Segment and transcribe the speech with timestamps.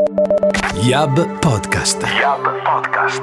[0.00, 2.02] Yab Podcast.
[2.04, 3.20] Yab Podcast.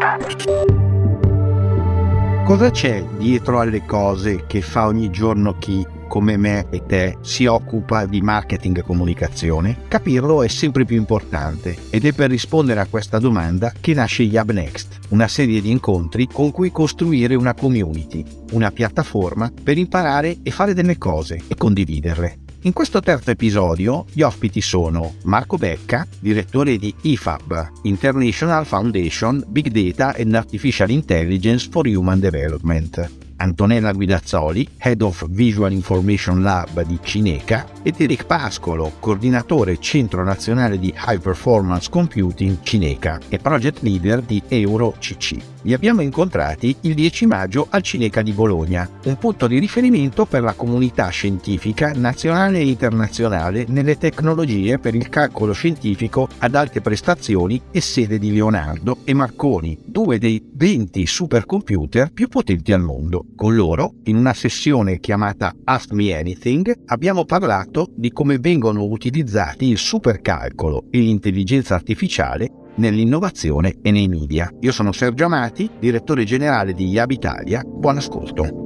[2.45, 7.47] Cosa c'è dietro alle cose che fa ogni giorno chi, come me e te, si
[7.47, 9.85] occupa di marketing e comunicazione?
[9.87, 14.51] Capirlo è sempre più importante ed è per rispondere a questa domanda che nasce Yab
[14.51, 20.51] Next, una serie di incontri con cui costruire una community, una piattaforma per imparare e
[20.51, 22.45] fare delle cose e condividerle.
[22.61, 29.67] In questo terzo episodio gli ospiti sono Marco Becca, direttore di IFAB, International Foundation Big
[29.67, 36.99] Data and Artificial Intelligence for Human Development, Antonella Guidazzoli, Head of Visual Information Lab di
[37.01, 44.21] Cineca, ed Eric Pascolo, coordinatore Centro Nazionale di High Performance Computing Cineca e Project Leader
[44.21, 45.55] di EuroCC.
[45.67, 50.41] Li abbiamo incontrati il 10 maggio al Cineca di Bologna, un punto di riferimento per
[50.41, 57.61] la comunità scientifica nazionale e internazionale nelle tecnologie per il calcolo scientifico ad alte prestazioni
[57.71, 63.25] e sede di Leonardo e Marconi, due dei 20 supercomputer più potenti al mondo.
[63.35, 69.69] Con loro, in una sessione chiamata Ask Me Anything, abbiamo parlato di come vengono utilizzati
[69.69, 74.49] il supercalcolo e l'intelligenza artificiale nell'innovazione e nei media.
[74.61, 77.61] Io sono Sergio Amati, direttore generale di Yab Italia.
[77.63, 78.65] Buon ascolto.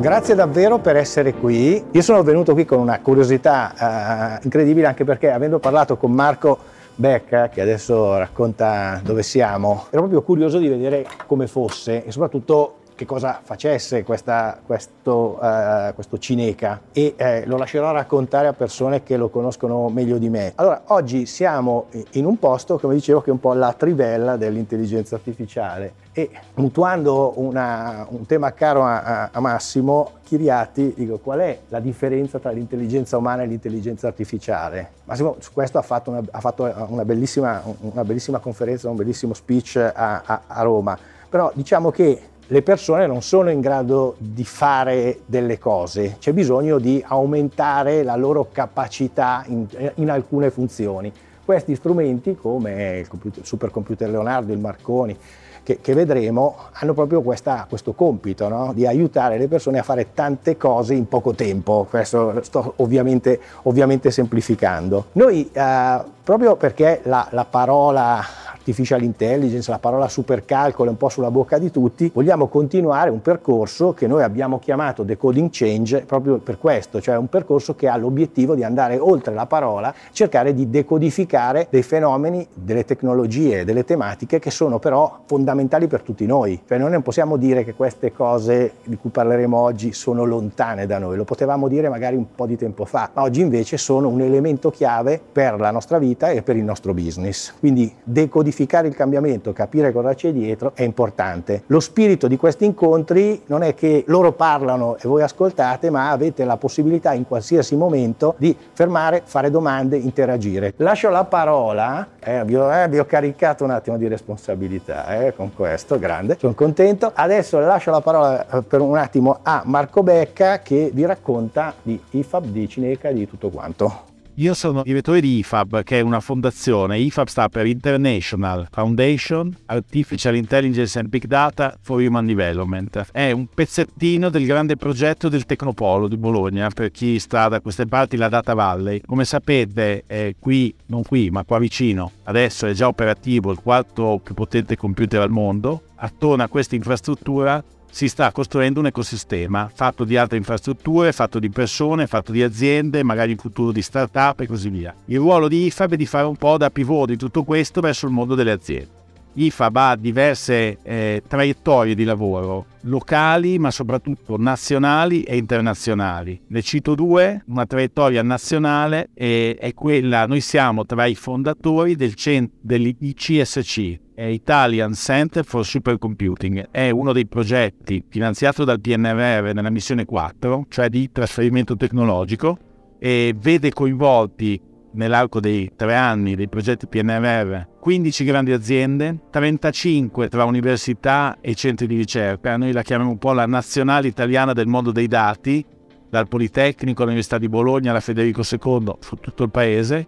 [0.00, 1.82] Grazie davvero per essere qui.
[1.90, 6.58] Io sono venuto qui con una curiosità uh, incredibile anche perché avendo parlato con Marco
[6.98, 12.77] Becca, che adesso racconta dove siamo, ero proprio curioso di vedere come fosse e soprattutto
[12.98, 19.04] che cosa facesse questa, questo, uh, questo, cineca e eh, lo lascerò raccontare a persone
[19.04, 20.50] che lo conoscono meglio di me.
[20.56, 25.14] Allora, oggi siamo in un posto, come dicevo, che è un po' la trivella dell'intelligenza
[25.14, 31.78] artificiale e mutuando una, un tema caro a, a Massimo Chiriati, dico qual è la
[31.78, 34.90] differenza tra l'intelligenza umana e l'intelligenza artificiale?
[35.04, 39.34] Massimo su questo ha fatto una, ha fatto una, bellissima, una bellissima, conferenza, un bellissimo
[39.34, 44.44] speech a, a, a Roma, però diciamo che le persone non sono in grado di
[44.44, 49.66] fare delle cose, c'è bisogno di aumentare la loro capacità in,
[49.96, 51.12] in alcune funzioni.
[51.44, 55.16] Questi strumenti come il, computer, supercomputer Leonardo, il Marconi,
[55.62, 58.72] che, che vedremo, hanno proprio questa, questo compito no?
[58.74, 61.86] di aiutare le persone a fare tante cose in poco tempo.
[61.88, 65.08] Questo sto ovviamente, ovviamente semplificando.
[65.12, 68.22] Noi, eh, proprio perché la, la parola
[68.68, 73.22] artificial intelligence, la parola supercalcolo è un po' sulla bocca di tutti, vogliamo continuare un
[73.22, 77.96] percorso che noi abbiamo chiamato Decoding Change proprio per questo, cioè un percorso che ha
[77.96, 84.38] l'obiettivo di andare oltre la parola, cercare di decodificare dei fenomeni, delle tecnologie, delle tematiche
[84.38, 86.60] che sono però fondamentali per tutti noi.
[86.66, 90.98] Cioè noi non possiamo dire che queste cose di cui parleremo oggi sono lontane da
[90.98, 94.20] noi, lo potevamo dire magari un po' di tempo fa, ma oggi invece sono un
[94.20, 97.54] elemento chiave per la nostra vita e per il nostro business.
[97.58, 101.62] Quindi decodificare verificare il cambiamento, capire cosa c'è dietro è importante.
[101.66, 106.44] Lo spirito di questi incontri non è che loro parlano e voi ascoltate, ma avete
[106.44, 110.74] la possibilità in qualsiasi momento di fermare, fare domande, interagire.
[110.78, 115.34] Lascio la parola, eh, vi, ho, eh, vi, ho, caricato un attimo di responsabilità eh,
[115.34, 117.10] con questo, grande, sono contento.
[117.14, 122.00] Adesso lascio la parola eh, per un attimo a Marco Becca che vi racconta di
[122.10, 124.07] IFAB, di Cineca di tutto quanto.
[124.38, 126.96] Io sono direttore di IFAB, che è una fondazione.
[126.96, 133.08] IFAB sta per International Foundation Artificial Intelligence and Big Data for Human Development.
[133.10, 137.86] È un pezzettino del grande progetto del Tecnopolo di Bologna, per chi sta da queste
[137.86, 139.00] parti, la Data Valley.
[139.04, 144.20] Come sapete, è qui, non qui, ma qua vicino, adesso è già operativo il quarto
[144.22, 145.82] più potente computer al mondo.
[145.96, 147.60] Attorno a questa infrastruttura
[147.90, 153.02] si sta costruendo un ecosistema fatto di altre infrastrutture, fatto di persone, fatto di aziende,
[153.02, 154.94] magari in futuro di start-up e così via.
[155.06, 158.06] Il ruolo di IFAB è di fare un po' da pivot di tutto questo verso
[158.06, 158.96] il mondo delle aziende.
[159.34, 166.40] IFAB ha diverse eh, traiettorie di lavoro, locali ma soprattutto nazionali e internazionali.
[166.48, 172.14] Ne cito due, una traiettoria nazionale è, è quella, noi siamo tra i fondatori del
[172.14, 180.04] cent- dell'ICSC, Italian Center for Supercomputing, è uno dei progetti finanziato dal PNRR nella missione
[180.04, 182.58] 4, cioè di trasferimento tecnologico,
[182.98, 184.60] e vede coinvolti
[184.92, 191.86] nell'arco dei tre anni dei progetti PNRR 15 grandi aziende, 35 tra università e centri
[191.86, 195.64] di ricerca, noi la chiamiamo un po' la nazionale italiana del mondo dei dati,
[196.10, 200.06] dal Politecnico all'Università di Bologna alla Federico II su tutto il paese,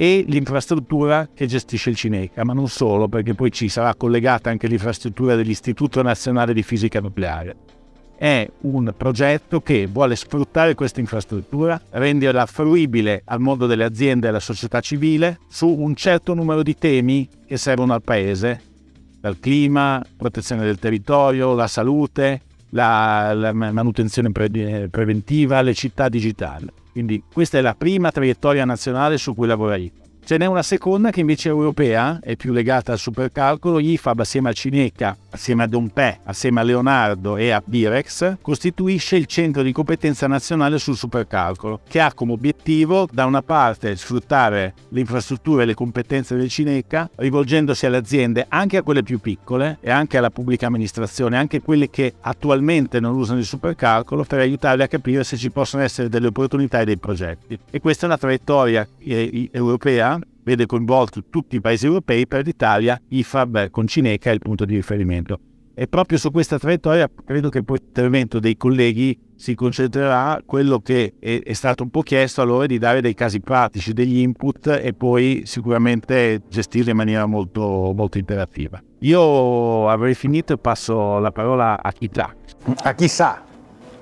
[0.00, 4.66] e l'infrastruttura che gestisce il Cineca, ma non solo, perché poi ci sarà collegata anche
[4.66, 7.54] l'infrastruttura dell'Istituto Nazionale di Fisica Nucleare.
[8.16, 14.30] è un progetto che vuole sfruttare questa infrastruttura, renderla fruibile al mondo delle aziende e
[14.30, 18.60] alla società civile su un certo numero di temi che servono al Paese,
[19.20, 26.68] dal clima, protezione del territorio, la salute, la, la manutenzione pre- preventiva, le città digitali.
[26.92, 29.99] Quindi questa è la prima traiettoria nazionale su cui lavora IFA.
[30.30, 33.80] Ce n'è una seconda che invece è europea, è più legata al supercalcolo.
[33.80, 39.26] IFAB assieme a Cineca, assieme a Dompè, assieme a Leonardo e a Birex costituisce il
[39.26, 45.00] centro di competenza nazionale sul supercalcolo, che ha come obiettivo da una parte sfruttare le
[45.00, 49.90] infrastrutture e le competenze del Cineca, rivolgendosi alle aziende, anche a quelle più piccole e
[49.90, 54.86] anche alla pubblica amministrazione, anche quelle che attualmente non usano il supercalcolo, per aiutarle a
[54.86, 57.58] capire se ci possono essere delle opportunità e dei progetti.
[57.68, 63.00] E questa è una traiettoria eh, europea vede coinvolto tutti i paesi europei, per l'Italia
[63.08, 65.40] IFAB con Cineca è il punto di riferimento.
[65.74, 71.14] E proprio su questa traiettoria credo che poi l'intervento dei colleghi si concentrerà quello che
[71.18, 74.66] è, è, stato un po' chiesto a loro di dare dei casi pratici, degli input
[74.66, 78.82] e poi sicuramente gestirli in maniera molto, molto interattiva.
[78.98, 82.34] Io avrei finito e passo la parola a chi sa.
[82.82, 83.48] A chi sa.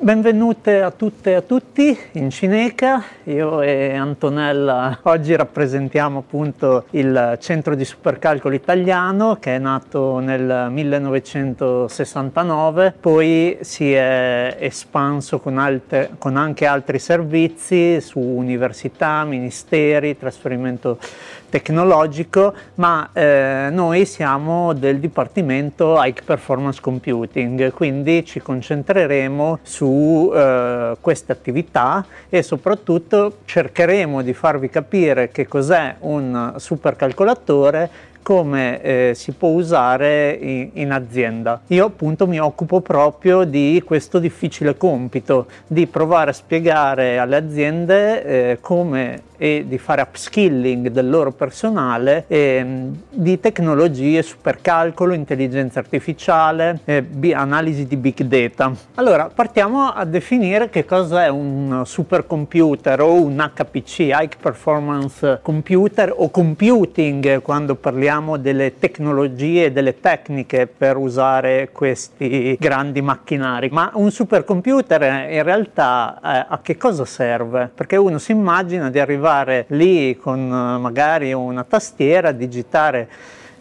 [0.01, 7.37] Benvenute a tutte e a tutti in Cineca, io e Antonella oggi rappresentiamo appunto il
[7.41, 16.11] centro di supercalcolo italiano che è nato nel 1969, poi si è espanso con, alte,
[16.17, 21.01] con anche altri servizi su università, ministeri, trasferimento
[21.49, 30.97] tecnologico, ma eh, noi siamo del dipartimento High Performance Computing, quindi ci concentreremo su eh,
[31.01, 37.91] queste attività e soprattutto cercheremo di farvi capire che cos'è un supercalcolatore
[38.29, 41.63] come eh, si può usare in, in, azienda.
[41.69, 48.25] Io appunto mi occupo proprio di questo difficile compito, di provare a spiegare alle aziende
[48.25, 52.67] eh, come e di fare upskilling del loro personale eh,
[53.09, 58.73] di tecnologie, supercalcolo, intelligenza artificiale, eh, analisi di big data.
[58.97, 66.13] Allora partiamo a definire che cosa è un supercomputer o un HPC, High Performance Computer
[66.15, 73.69] o computing quando parliamo delle tecnologie e delle tecniche per usare questi grandi macchinari.
[73.71, 77.71] Ma un supercomputer in realtà eh, a che cosa serve?
[77.73, 83.09] Perché uno si immagina di arrivare arrivare lì con eh, magari una tastiera, digitare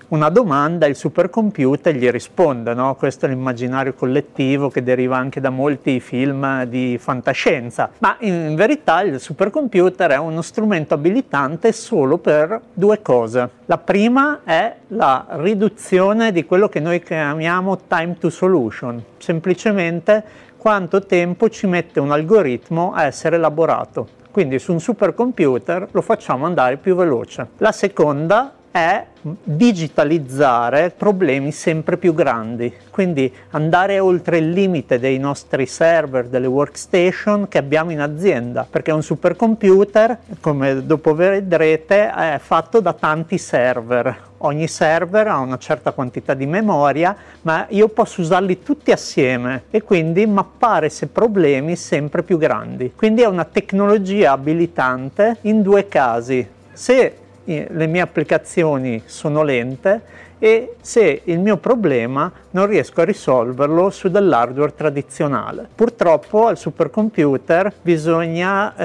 [0.10, 2.96] una domanda, il supercomputer gli risponde, no?
[2.96, 9.02] questo è l'immaginario collettivo che deriva anche da molti film di fantascienza, ma in verità
[9.02, 13.50] il supercomputer è uno strumento abilitante solo per due cose.
[13.66, 20.24] La prima è la riduzione di quello che noi chiamiamo time to solution, semplicemente
[20.56, 24.16] quanto tempo ci mette un algoritmo a essere elaborato.
[24.38, 27.48] Quindi su un supercomputer lo facciamo andare più veloce.
[27.57, 35.66] La seconda è digitalizzare problemi sempre più grandi, quindi andare oltre il limite dei nostri
[35.66, 42.80] server, delle workstation che abbiamo in azienda, perché un supercomputer, come dopo vedrete, è fatto
[42.80, 44.25] da tanti server.
[44.42, 49.81] Ogni server ha una certa quantità di memoria, ma io posso usarli tutti assieme e
[49.81, 52.94] quindi mappare questi problemi sempre più grandi.
[52.96, 56.48] Quindi è una tecnologia abilitante in due casi.
[56.72, 57.16] Se
[57.48, 60.01] le mie applicazioni sono lente
[60.39, 65.67] e se il mio problema non riesco a risolverlo su dell'hardware tradizionale.
[65.74, 68.75] Purtroppo al supercomputer bisogna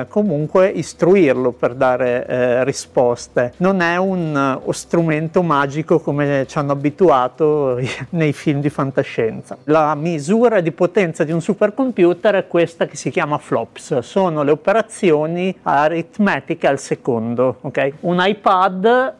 [0.00, 3.54] eh, comunque istruirlo per dare eh, risposte.
[3.58, 9.56] Non è un uh, strumento magico come ci hanno abituato nei film di fantascienza.
[9.64, 14.50] La misura di potenza di un supercomputer è questa che si chiama flops, sono le
[14.50, 17.58] operazioni aritmetiche al secondo.
[17.62, 17.94] Okay?
[18.00, 19.14] Un iPad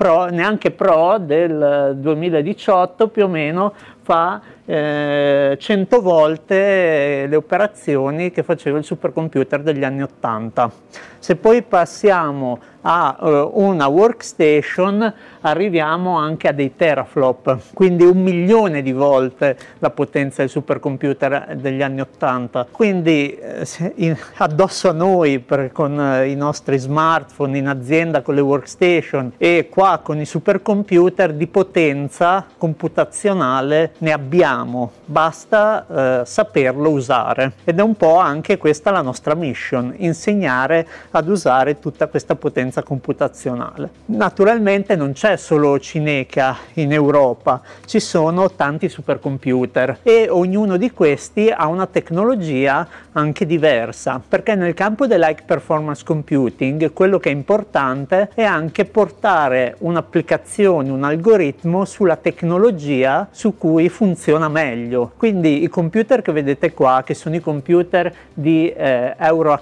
[0.00, 8.42] Pro, neanche Pro del 2018 più o meno fa eh, 100 volte le operazioni che
[8.42, 10.70] faceva il supercomputer degli anni 80.
[11.18, 18.82] Se poi passiamo a uh, una workstation arriviamo anche a dei teraflop, quindi un milione
[18.82, 22.66] di volte la potenza del supercomputer degli anni 80.
[22.70, 28.40] Quindi eh, addosso a noi per, con eh, i nostri smartphone in azienda con le
[28.40, 37.52] workstation e qua con i supercomputer di potenza computazionale ne abbiamo, basta eh, saperlo usare
[37.64, 42.69] ed è un po' anche questa la nostra mission, insegnare ad usare tutta questa potenza
[42.70, 43.90] efficienza computazionale.
[44.06, 51.50] Naturalmente non c'è solo Cineca in Europa, ci sono tanti supercomputer e ognuno di questi
[51.50, 58.30] ha una tecnologia anche diversa, perché nel campo dell'high performance computing quello che è importante
[58.34, 65.12] è anche portare un'applicazione, un algoritmo sulla tecnologia su cui funziona meglio.
[65.16, 69.52] Quindi i computer che vedete qua, che sono i computer di eh, Euro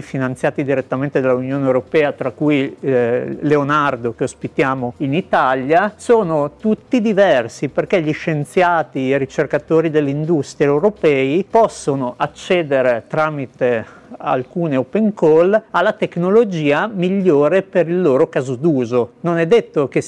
[0.00, 7.68] finanziati direttamente dall'Unione Europea, tra cui eh, Leonardo che ospitiamo in Italia, sono tutti diversi
[7.68, 16.86] perché gli scienziati, i ricercatori dell'industria europei possono accedere tramite alcune open call alla tecnologia
[16.86, 19.14] migliore per il loro caso d'uso.
[19.20, 20.02] Non è detto che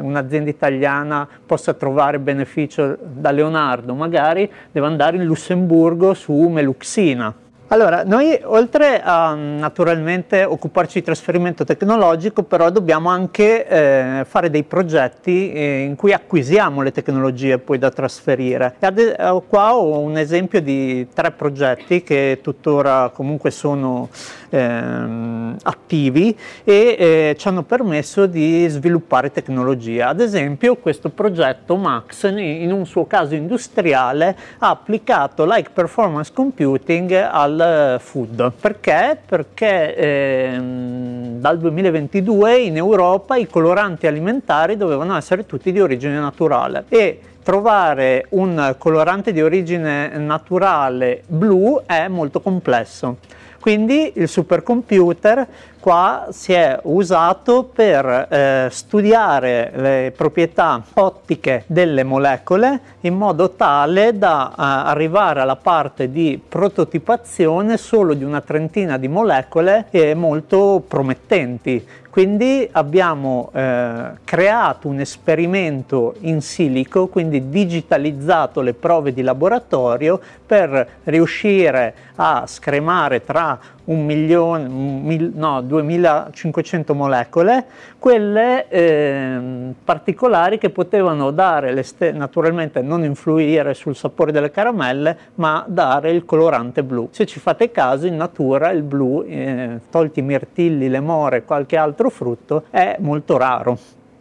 [0.00, 8.02] un'azienda italiana possa trovare beneficio da Leonardo, magari deve andare in Lussemburgo su Meluxina allora,
[8.02, 15.52] noi oltre a naturalmente occuparci di trasferimento tecnologico, però dobbiamo anche eh, fare dei progetti
[15.52, 18.74] eh, in cui acquisiamo le tecnologie poi da trasferire.
[18.80, 24.08] E eh, qua ho un esempio di tre progetti che tuttora comunque sono
[24.48, 30.08] ehm, attivi e eh, ci hanno permesso di sviluppare tecnologia.
[30.08, 37.12] Ad esempio questo progetto Max in un suo caso industriale ha applicato like performance computing
[37.12, 37.59] al
[37.98, 38.52] food.
[38.60, 39.18] Perché?
[39.24, 46.84] Perché ehm, dal 2022 in Europa i coloranti alimentari dovevano essere tutti di origine naturale
[46.88, 53.16] e trovare un colorante di origine naturale blu è molto complesso.
[53.60, 55.46] Quindi il supercomputer
[55.80, 64.16] qua si è usato per eh, studiare le proprietà ottiche delle molecole in modo tale
[64.16, 71.86] da eh, arrivare alla parte di prototipazione solo di una trentina di molecole molto promettenti.
[72.10, 80.88] Quindi abbiamo eh, creato un esperimento in silico, quindi digitalizzato le prove di laboratorio per
[81.04, 83.56] riuscire a scremare tra
[83.90, 87.66] un milione, mil, no, 2500 molecole,
[87.98, 89.38] quelle eh,
[89.84, 96.84] particolari che potevano dare, naturalmente non influire sul sapore delle caramelle, ma dare il colorante
[96.84, 97.08] blu.
[97.10, 101.44] Se ci fate caso, in natura il blu, eh, tolti i mirtilli, le more e
[101.44, 103.76] qualche altro frutto, è molto raro.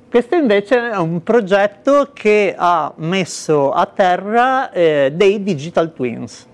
[0.09, 6.47] Questo invece è un progetto che ha messo a terra eh, dei digital twins.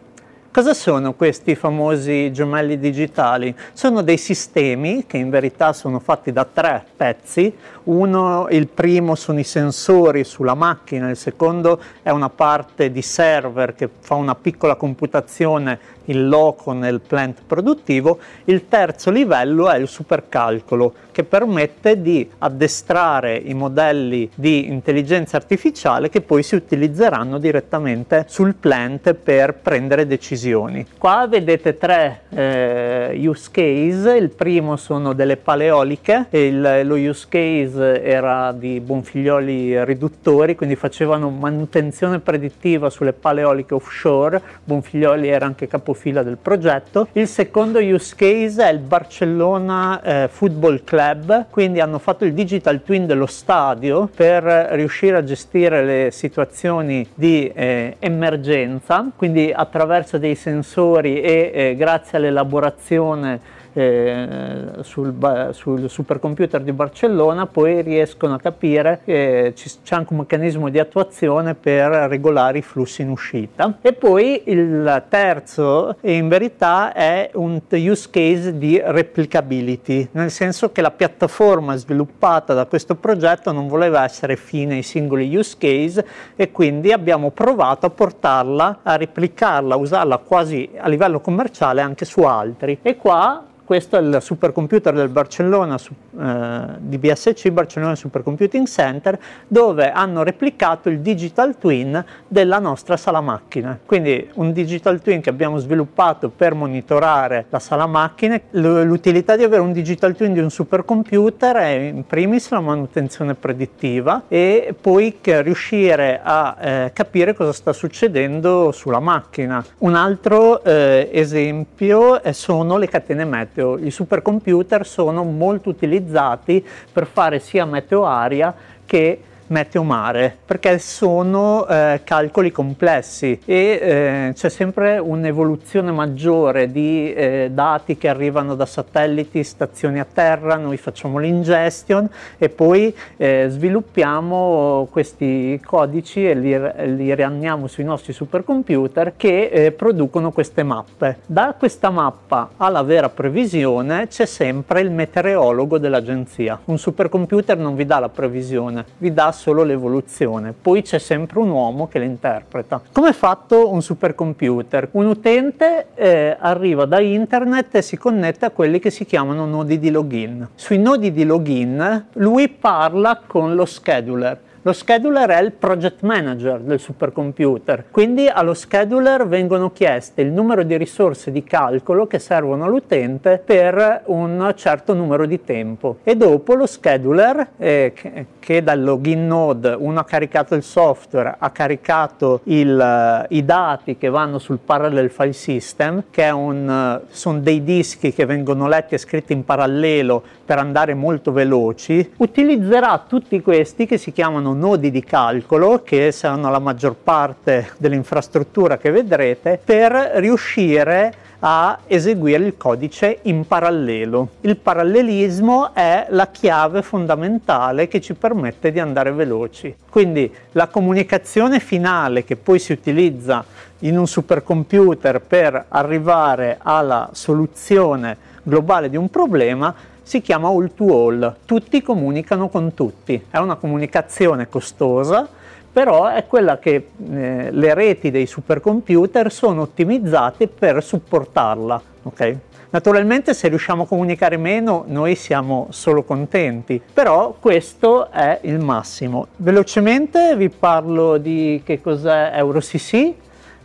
[0.56, 3.54] Cosa sono questi famosi gemelli digitali?
[3.74, 7.54] Sono dei sistemi che in verità sono fatti da tre pezzi.
[7.86, 13.76] Uno, il primo sono i sensori sulla macchina, il secondo è una parte di server
[13.76, 18.18] che fa una piccola computazione in loco nel plant produttivo.
[18.46, 26.10] Il terzo livello è il supercalcolo che permette di addestrare i modelli di intelligenza artificiale
[26.10, 30.86] che poi si utilizzeranno direttamente sul plant per prendere decisioni.
[30.98, 37.75] Qua vedete tre eh, use case, il primo sono delle paleoliche, il, lo use case
[37.80, 46.24] era di bonfiglioli riduttori, quindi facevano manutenzione predittiva sulle paleoliche offshore, Bonfiglioli era anche capofila
[46.24, 47.08] del progetto.
[47.14, 52.84] Il secondo use case è il Barcellona eh, Football Club, quindi hanno fatto il digital
[52.84, 60.36] twin dello stadio per riuscire a gestire le situazioni di eh, emergenza, quindi attraverso dei
[60.36, 65.14] sensori e eh, grazie all'elaborazione eh, sul,
[65.52, 71.56] sul, supercomputer di Barcellona, poi riescono a capire che c'è anche un meccanismo di attuazione
[71.56, 73.78] per regolare i flussi in uscita.
[73.82, 80.82] E poi il terzo, in verità, è un use case di replicability, nel senso che
[80.82, 86.06] la piattaforma sviluppata da questo progetto non voleva essere fine ai singoli use case
[86.38, 92.06] e quindi abbiamo provato a portarla, a replicarla, a usarla quasi a livello commerciale anche
[92.06, 92.80] su altri.
[92.82, 99.18] E qua questo è il supercomputer del Barcellona eh, di BSC, Barcellona Supercomputing Center,
[99.48, 103.80] dove hanno replicato il digital twin della nostra sala macchine.
[103.86, 108.44] Quindi un digital twin che abbiamo sviluppato per monitorare la sala macchine.
[108.52, 114.24] L'utilità di avere un digital twin di un supercomputer è in primis la manutenzione predittiva
[114.28, 119.66] e poi riuscire a eh, capire cosa sta succedendo sulla macchina.
[119.80, 123.78] Un altro eh, esempio sono le catene meteo meteo.
[123.78, 128.54] I supercomputer sono molto utilizzati per fare sia meteo-aria
[128.86, 137.14] che meteo mare perché sono eh, calcoli complessi e eh, c'è sempre un'evoluzione maggiore di
[137.14, 143.48] eh, dati che arrivano da satelliti, stazioni a terra, noi facciamo l'ingestion e poi eh,
[143.50, 151.20] sviluppiamo questi codici e li, li rianniamo sui nostri supercomputer che eh, producono queste mappe.
[151.26, 156.60] Da questa mappa alla vera previsione c'è sempre il meteorologo dell'agenzia.
[156.66, 161.50] Un supercomputer non vi dà la previsione, vi dà solo l'evoluzione, poi c'è sempre un
[161.50, 162.82] uomo che le interpreta.
[162.92, 164.90] Come è fatto un supercomputer?
[164.92, 169.78] Un utente eh, arriva da internet e si connette a quelli che si chiamano nodi
[169.78, 170.48] di login.
[170.56, 176.60] Sui nodi di login lui parla con lo scheduler lo scheduler è il project manager
[176.60, 182.64] del supercomputer, quindi allo scheduler vengono chieste il numero di risorse di calcolo che servono
[182.64, 185.98] all'utente per un certo numero di tempo.
[186.04, 187.94] E dopo lo scheduler eh,
[188.40, 194.10] che, dal login node uno ha caricato il software, ha caricato il, i dati che
[194.10, 199.32] vanno sul parallel file system, che un, sono dei dischi che vengono letti e scritti
[199.32, 205.84] in parallelo per andare molto veloci, utilizzerà tutti questi che si chiamano nodi di calcolo,
[205.84, 213.46] che saranno la maggior parte dell'infrastruttura che vedrete, per riuscire a eseguire il codice in
[213.46, 214.30] parallelo.
[214.42, 219.76] Il parallelismo è la chiave fondamentale che ci permette di andare veloci.
[219.90, 223.46] Quindi la comunicazione finale che poi si utilizza
[223.80, 229.74] in un supercomputer per arrivare alla soluzione globale di un problema
[230.06, 235.28] si chiama all to all, tutti comunicano con tutti, è una comunicazione costosa,
[235.72, 241.82] però è quella che eh, le reti dei supercomputer sono ottimizzate per supportarla.
[242.04, 242.38] Okay?
[242.70, 249.30] Naturalmente se riusciamo a comunicare meno noi siamo solo contenti, però questo è il massimo.
[249.38, 253.14] Velocemente vi parlo di che cos'è EuroCC.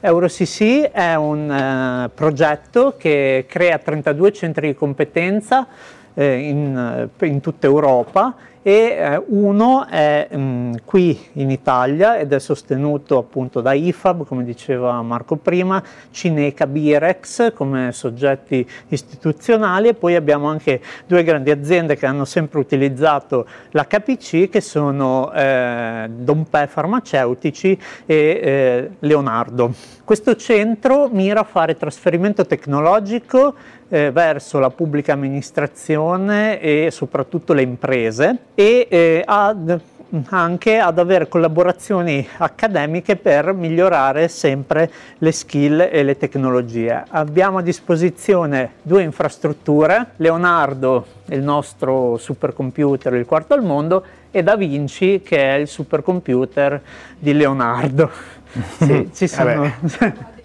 [0.00, 5.66] EuroCC è un eh, progetto che crea 32 centri di competenza
[6.14, 12.32] in, eh, in tutta Europa e eh, uno è mh, mm, qui in Italia ed
[12.32, 19.94] è sostenuto appunto da IFAB, come diceva Marco prima, Cineca, Birex come soggetti istituzionali e
[19.94, 26.66] poi abbiamo anche due grandi aziende che hanno sempre utilizzato l'HPC che sono eh, Dompè
[26.66, 29.72] Farmaceutici e eh, Leonardo.
[30.04, 33.54] Questo centro mira a fare trasferimento tecnologico
[33.90, 39.78] eh, verso la pubblica amministrazione e soprattutto le imprese e eh, ad,
[40.28, 47.04] anche ad avere collaborazioni accademiche per migliorare sempre le skill e le tecnologie.
[47.10, 54.56] Abbiamo a disposizione due infrastrutture, Leonardo, il nostro supercomputer, il quarto al mondo, e Da
[54.56, 56.80] Vinci, che è il supercomputer
[57.18, 58.10] di Leonardo.
[58.78, 59.72] sì, ci sono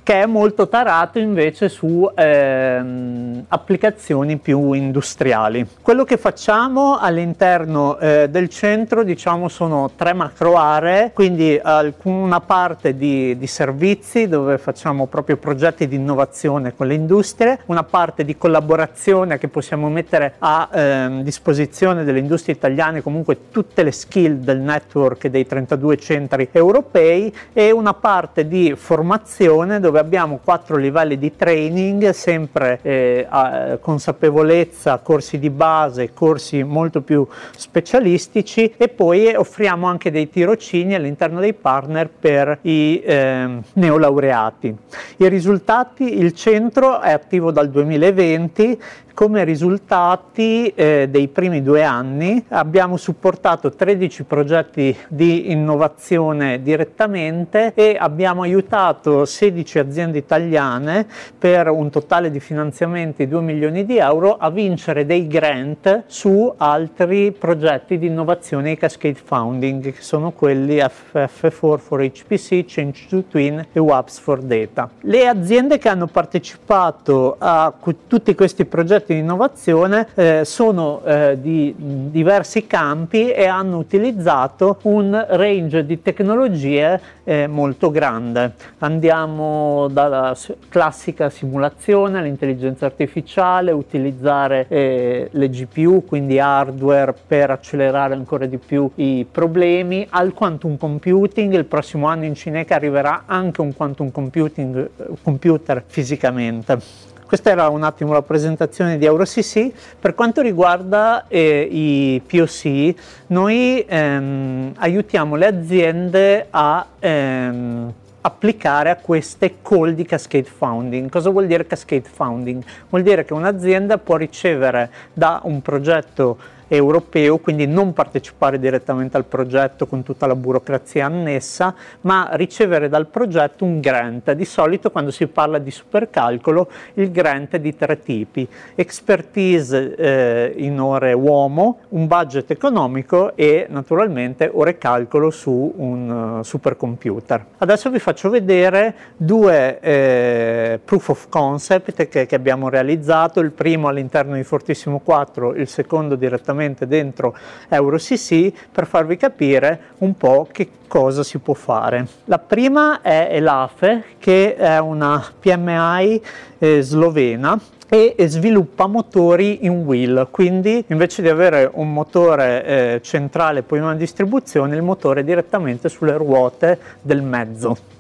[0.06, 5.66] che è molto tarato invece su ehm, applicazioni più industriali.
[5.82, 11.60] Quello che facciamo all'interno eh, del centro diciamo sono tre macro aree, quindi
[12.04, 17.84] una parte di, di, servizi dove facciamo proprio progetti di innovazione con le industrie, una
[17.84, 23.92] parte di collaborazione che possiamo mettere a ehm, disposizione delle industrie italiane, comunque tutte le
[23.92, 30.40] skill del network dei 32 centri europei e una parte di formazione dove dove abbiamo
[30.44, 38.74] quattro livelli di training, sempre eh, a consapevolezza, corsi di base, corsi molto più specialistici
[38.76, 44.76] e poi offriamo anche dei tirocini all'interno dei partner per i eh, neolaureati.
[45.18, 48.82] I risultati, il centro è attivo dal 2020,
[49.16, 57.96] come risultati eh, dei primi due anni abbiamo supportato 13 progetti di innovazione direttamente e
[57.98, 61.08] abbiamo aiutato 16 aziende italiane
[61.40, 66.54] per un totale di finanziamenti di 2 milioni di euro a vincere dei grant su
[66.58, 73.24] altri progetti di innovazione e cascade founding che sono quelli FF4 for HPC, Change to
[73.30, 74.90] Twin e WAPS for Data.
[75.02, 77.74] Le aziende che hanno partecipato a
[78.08, 84.80] tutti questi progetti progetti di innovazione eh, sono eh, di diversi campi e hanno utilizzato
[84.84, 88.54] un range di tecnologie eh, molto grande.
[88.80, 90.36] Andiamo dalla
[90.70, 98.90] classica simulazione all'intelligenza artificiale, utilizzare eh, le GPU, quindi hardware per accelerare ancora di più
[98.96, 104.90] i problemi, al quantum computing, il prossimo anno in Cineca arriverà anche un quantum computing,
[105.22, 109.72] computer fisicamente Questa era un attimo la presentazione di EuroCC.
[110.00, 112.94] Per quanto riguarda eh, i POC,
[113.28, 121.10] noi ehm, aiutiamo le aziende a ehm, applicare a queste call di cascade founding.
[121.10, 122.64] Cosa vuol dire cascade founding?
[122.90, 129.26] Vuol dire che un'azienda può ricevere da un progetto europeo, quindi non partecipare direttamente al
[129.26, 134.32] progetto con tutta la burocrazia annessa, ma ricevere dal progetto un grant.
[134.32, 140.54] Di solito quando si parla di supercalcolo il grant è di tre tipi, expertise eh,
[140.58, 147.46] in ore uomo, un budget economico e naturalmente ore calcolo su un uh, supercomputer.
[147.58, 153.88] Adesso vi faccio vedere due eh, proof of concept che, che abbiamo realizzato, il primo
[153.88, 157.36] all'interno di Fortissimo 4, il secondo direttamente direttamente dentro
[157.70, 162.08] EuroCC per farvi capire un po' che cosa si può fare.
[162.26, 166.22] La prima è Elafe che è una PMI
[166.58, 173.62] eh, slovena e sviluppa motori in wheel, quindi invece di avere un motore eh, centrale
[173.62, 177.94] poi una distribuzione, il motore è direttamente sulle ruote del mezzo.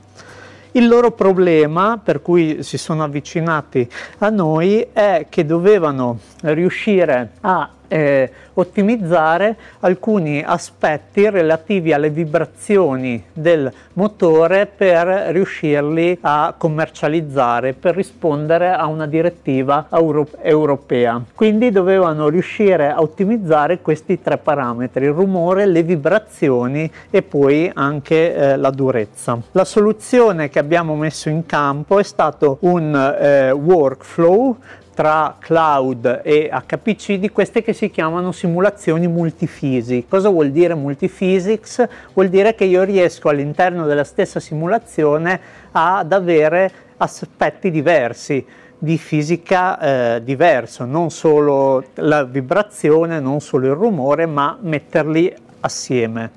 [0.75, 7.69] Il loro problema per cui si sono avvicinati a noi è che dovevano riuscire a
[7.87, 18.71] eh, ottimizzare alcuni aspetti relativi alle vibrazioni del motore per riuscirli a commercializzare, per rispondere
[18.71, 21.21] a una direttiva euro- europea.
[21.33, 28.35] Quindi dovevano riuscire a ottimizzare questi tre parametri, il rumore, le vibrazioni e poi anche
[28.35, 29.37] eh, la durezza.
[29.51, 34.57] La soluzione che abbiamo messo in campo è stato un eh, workflow
[34.95, 40.05] tra cloud e HPC di queste che si chiamano simulazioni multifisi.
[40.09, 41.87] Cosa vuol dire multiphysics?
[42.13, 45.39] Vuol dire che io riesco all'interno della stessa simulazione
[45.73, 48.43] ad avere aspetti diversi
[48.77, 49.79] di fisica
[50.15, 56.31] eh, diverso, non solo la vibrazione, non solo il rumore, ma metterli assieme.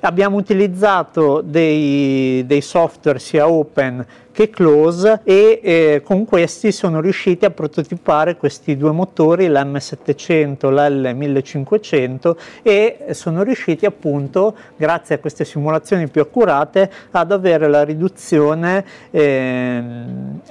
[0.00, 7.44] Abbiamo utilizzato dei, dei software sia open che Close e eh, con questi sono riusciti
[7.44, 15.44] a prototipare questi due motori, l'M700 e l'L1500 e sono riusciti appunto grazie a queste
[15.44, 19.82] simulazioni più accurate ad avere la riduzione eh,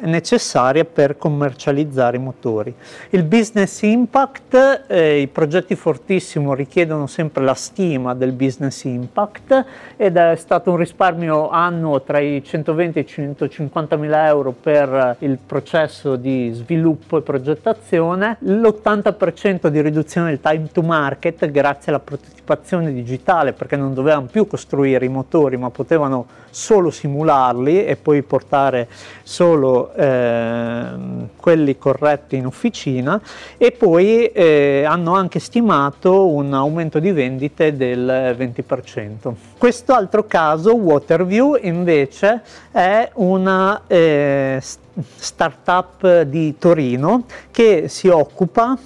[0.01, 2.73] necessaria per commercializzare i motori.
[3.09, 9.65] Il business impact, eh, i progetti fortissimo richiedono sempre la stima del business impact
[9.97, 15.15] ed è stato un risparmio annuo tra i 120 e i 150 50.000 euro per
[15.19, 22.01] il processo di sviluppo e progettazione, l'80% di riduzione del time to market grazie alla
[22.01, 28.21] prototipazione digitale perché non dovevano più costruire i motori ma potevano solo simularli e poi
[28.23, 28.89] portare
[29.23, 30.83] solo eh,
[31.37, 33.19] quelli corretti in officina
[33.57, 39.33] e poi eh, hanno anche stimato un aumento di vendite del 20%.
[39.57, 44.61] Questo altro caso, Waterview, invece è una eh,
[45.15, 48.77] startup di Torino che si occupa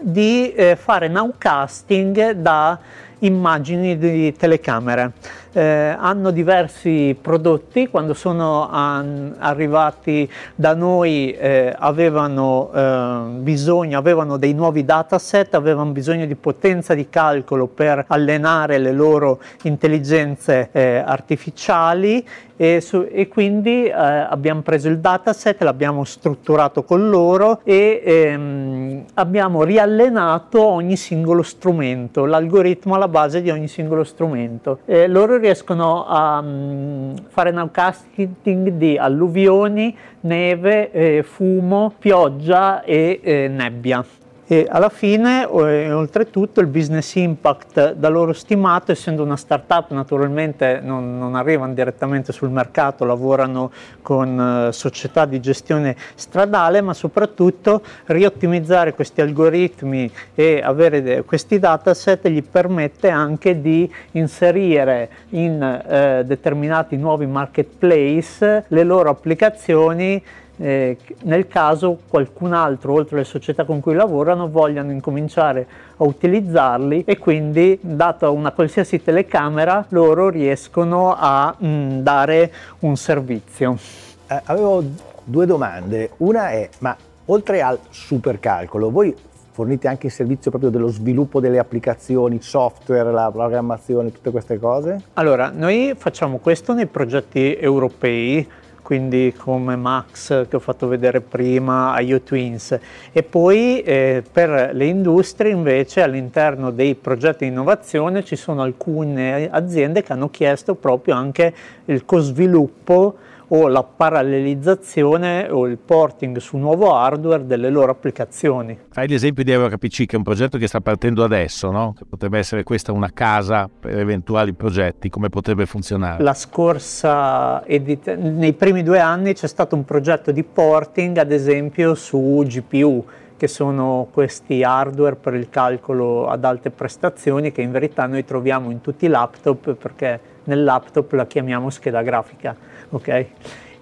[0.00, 2.78] di eh, fare nowcasting da
[3.20, 5.12] immagini di telecamere
[5.52, 14.36] eh, hanno diversi prodotti, quando sono an, arrivati da noi eh, avevano eh, bisogno, avevano
[14.36, 21.02] dei nuovi dataset, avevano bisogno di potenza di calcolo per allenare le loro intelligenze eh,
[21.04, 22.24] artificiali
[22.56, 29.04] e, su, e quindi eh, abbiamo preso il dataset, l'abbiamo strutturato con loro e ehm,
[29.14, 34.80] abbiamo riallenato ogni singolo strumento, l'algoritmo alla base di ogni singolo strumento.
[35.06, 44.04] Loro riescono a um, fare nowcasting di alluvioni, neve, eh, fumo, pioggia e eh, nebbia
[44.52, 50.80] e alla fine eh, oltretutto il business impact da loro stimato essendo una startup naturalmente
[50.82, 53.70] non, non arrivano direttamente sul mercato lavorano
[54.02, 62.26] con eh, società di gestione stradale ma soprattutto riottimizzare questi algoritmi e avere questi dataset
[62.26, 70.20] gli permette anche di inserire in eh, determinati nuovi marketplace le loro applicazioni
[70.60, 77.04] eh, nel caso qualcun altro, oltre alle società con cui lavorano, vogliano incominciare a utilizzarli
[77.04, 83.78] e quindi, data una qualsiasi telecamera, loro riescono a mh, mm, dare un servizio.
[84.26, 84.84] Eh, avevo
[85.24, 86.10] due domande.
[86.18, 86.94] Una è, ma
[87.26, 89.14] oltre al supercalcolo, voi
[89.52, 95.02] fornite anche il servizio proprio dello sviluppo delle applicazioni, software, la programmazione, tutte queste cose?
[95.14, 98.46] Allora, noi facciamo questo nei progetti europei
[98.90, 102.76] quindi come Max che ho fatto vedere prima, IO Twins.
[103.12, 109.48] E poi eh, per le industrie invece all'interno dei progetti di innovazione ci sono alcune
[109.48, 113.14] aziende che hanno chiesto proprio anche il co-sviluppo
[113.52, 118.78] o la parallelizzazione o il porting su nuovo hardware delle loro applicazioni.
[118.90, 121.94] Fai l'esempio di EuroHPC che è un progetto che sta partendo adesso, no?
[122.08, 126.22] Potrebbe essere questa una casa per eventuali progetti, come potrebbe funzionare?
[126.22, 131.94] La scorsa edit- nei primi due anni c'è stato un progetto di porting ad esempio
[131.94, 133.04] su GPU
[133.36, 138.70] che sono questi hardware per il calcolo ad alte prestazioni che in verità noi troviamo
[138.70, 142.54] in tutti i laptop perché nel laptop la chiamiamo scheda grafica
[142.90, 143.08] ok?
[143.08, 143.26] E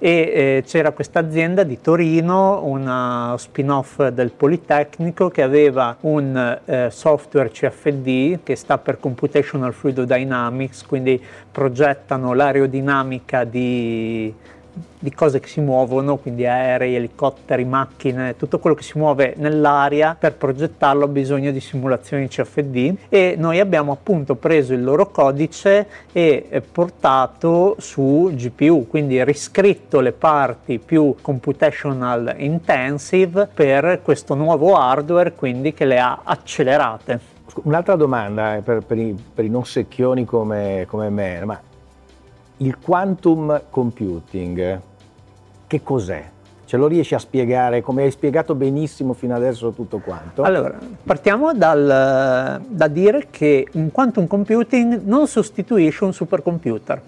[0.00, 7.50] eh, c'era questa azienda di Torino, una spin-off del Politecnico, che aveva un eh, software
[7.50, 14.32] CFD che sta per Computational Fluid Dynamics, quindi progettano l'aerodinamica di
[14.98, 20.16] di cose che si muovono, quindi aerei, elicotteri, macchine, tutto quello che si muove nell'aria,
[20.18, 25.86] per progettarlo ha bisogno di simulazioni CFD e noi abbiamo appunto preso il loro codice
[26.12, 35.32] e portato su GPU, quindi riscritto le parti più computational intensive per questo nuovo hardware,
[35.32, 37.36] quindi che le ha accelerate.
[37.62, 41.60] Un'altra domanda eh, per, per, i, per, i, non secchioni come, come me, ma
[42.58, 44.80] il quantum computing
[45.66, 46.30] che cos'è?
[46.64, 50.42] Ce lo riesci a spiegare come hai spiegato benissimo fino adesso tutto quanto?
[50.42, 57.00] Allora, partiamo dal, da dire che un quantum computing non sostituisce un supercomputer.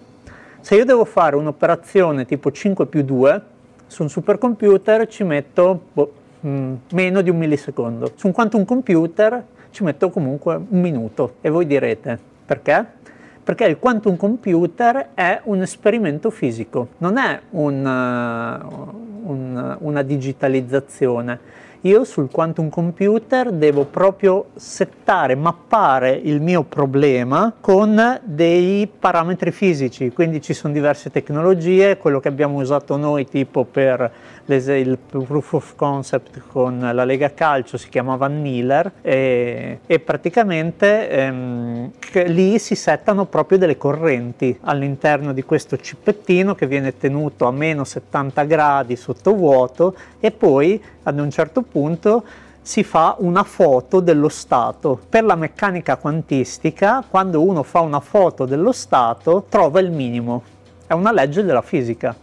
[0.60, 3.42] Se io devo fare un'operazione tipo 5 più 2
[3.86, 8.12] su un supercomputer ci metto boh, mh, meno di un millisecondo.
[8.14, 11.34] Su un quantum computer ci metto comunque un minuto.
[11.40, 12.98] E voi direte perché?
[13.42, 21.58] Perché il quantum computer è un esperimento fisico, non è un, uh, un, una digitalizzazione.
[21.84, 30.12] Io sul quantum computer devo proprio settare, mappare il mio problema con dei parametri fisici,
[30.12, 34.12] quindi ci sono diverse tecnologie, quello che abbiamo usato noi tipo per
[34.46, 41.90] il proof of concept con la Lega Calcio si chiamava Miller e, e praticamente ehm,
[42.26, 47.84] lì si settano proprio delle correnti all'interno di questo cippettino che viene tenuto a meno
[47.84, 52.24] 70 gradi sotto vuoto e poi ad un certo punto
[52.62, 55.00] si fa una foto dello stato.
[55.08, 60.42] Per la meccanica quantistica, quando uno fa una foto dello stato, trova il minimo.
[60.86, 62.14] È una legge della fisica.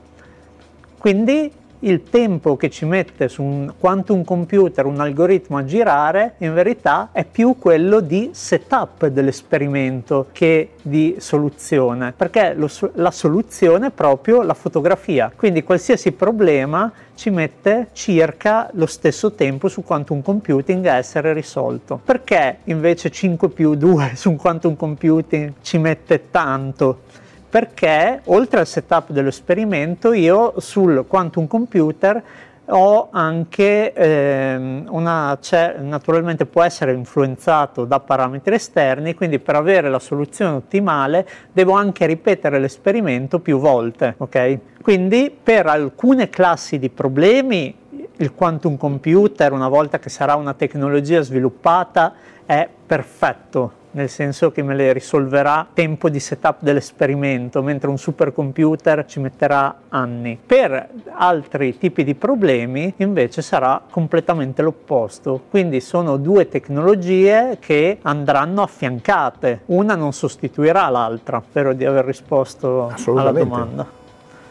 [0.98, 6.54] Quindi il tempo che ci mette su un quantum computer un algoritmo a girare in
[6.54, 13.92] verità è più quello di setup dell'esperimento che di soluzione perché lo, la soluzione è
[13.92, 15.32] proprio la fotografia.
[15.36, 22.00] Quindi qualsiasi problema ci mette circa lo stesso tempo su quantum computing a essere risolto.
[22.04, 27.02] Perché invece 5 più 2 su quantum computing ci mette tanto
[27.50, 32.24] perché oltre al setup dell'esperimento io sul quantum computer
[32.70, 35.38] ho anche ehm, una,
[35.80, 42.06] naturalmente può essere influenzato da parametri esterni, quindi per avere la soluzione ottimale devo anche
[42.06, 44.60] ripetere l'esperimento più volte, ok?
[44.82, 47.74] Quindi per alcune classi di problemi
[48.18, 52.14] il quantum computer, una volta che sarà una tecnologia sviluppata,
[52.46, 59.06] è perfetto nel senso che me le risolverà tempo di setup dell'esperimento, mentre un supercomputer
[59.06, 60.40] ci metterà anni.
[60.46, 68.62] Per altri tipi di problemi invece sarà completamente l'opposto, quindi sono due tecnologie che andranno
[68.62, 73.97] affiancate, una non sostituirà l'altra, spero di aver risposto alla domanda.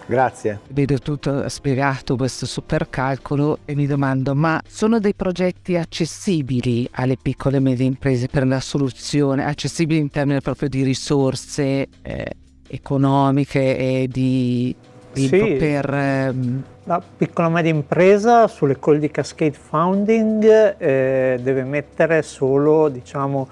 [0.06, 0.60] Grazie.
[0.68, 7.56] Vedo tutto spiegato questo supercalcolo e mi domando, ma sono dei progetti accessibili alle piccole
[7.56, 12.30] e medie imprese per la soluzione, accessibili in termini proprio di risorse eh,
[12.68, 14.74] economiche e di,
[15.12, 15.56] di sì.
[15.58, 15.92] per...
[15.92, 16.62] Ehm...
[16.84, 23.48] La piccola e media impresa sulle call di Cascade Founding eh, deve mettere solo, diciamo,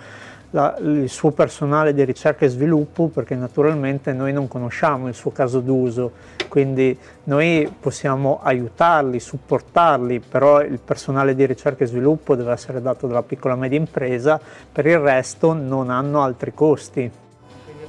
[0.54, 5.32] la, il suo personale di ricerca e sviluppo perché naturalmente noi non conosciamo il suo
[5.32, 6.12] caso d'uso,
[6.48, 13.08] quindi noi possiamo aiutarli, supportarli, però il personale di ricerca e sviluppo deve essere dato
[13.08, 14.40] dalla piccola e media impresa,
[14.70, 17.10] per il resto non hanno altri costi.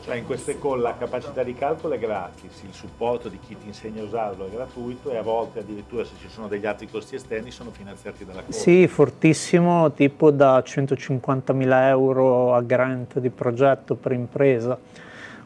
[0.05, 3.65] Cioè in queste call la capacità di calcolo è gratis, il supporto di chi ti
[3.65, 7.15] insegna a usarlo è gratuito e a volte addirittura se ci sono degli altri costi
[7.15, 8.51] esterni sono finanziati dalla call.
[8.51, 14.77] Sì, fortissimo, tipo da 150.000 euro a grant di progetto per impresa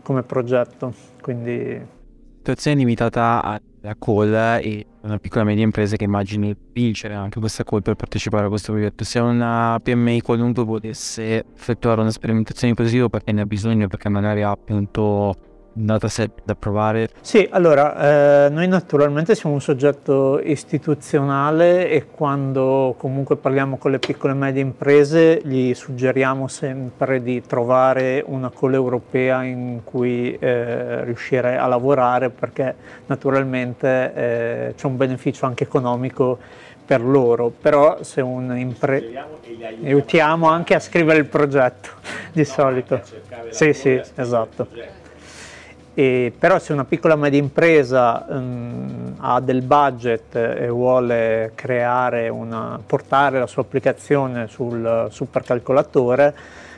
[0.03, 0.93] come progetto.
[1.21, 1.81] Quindi
[2.39, 7.63] situazione limitata alla call e una piccola e media impresa che immagini vincere anche questa
[7.63, 9.03] call per partecipare a questo progetto.
[9.03, 14.41] Se una PMI qualunque volesse effettuare una sperimentazione positiva perché ne ha bisogno, perché magari
[14.41, 15.48] ha appunto un
[15.85, 17.09] dataset da provare?
[17.21, 23.99] Sì, allora, eh, noi naturalmente siamo un soggetto istituzionale e quando comunque parliamo con le
[23.99, 31.03] piccole e medie imprese gli suggeriamo sempre di trovare una call europea in cui eh,
[31.03, 36.37] riuscire a lavorare perché naturalmente eh, c'è un beneficio anche economico
[36.85, 39.27] per loro, però se un impresa
[39.83, 41.89] aiutiamo anche a scrivere il progetto
[42.31, 42.99] di solito.
[43.49, 44.98] Sì, sì, esatto.
[45.99, 51.51] E, però se una piccola media impresa um, ha del budget e vuole
[52.31, 56.33] una, portare la sua applicazione sul supercalcolatore,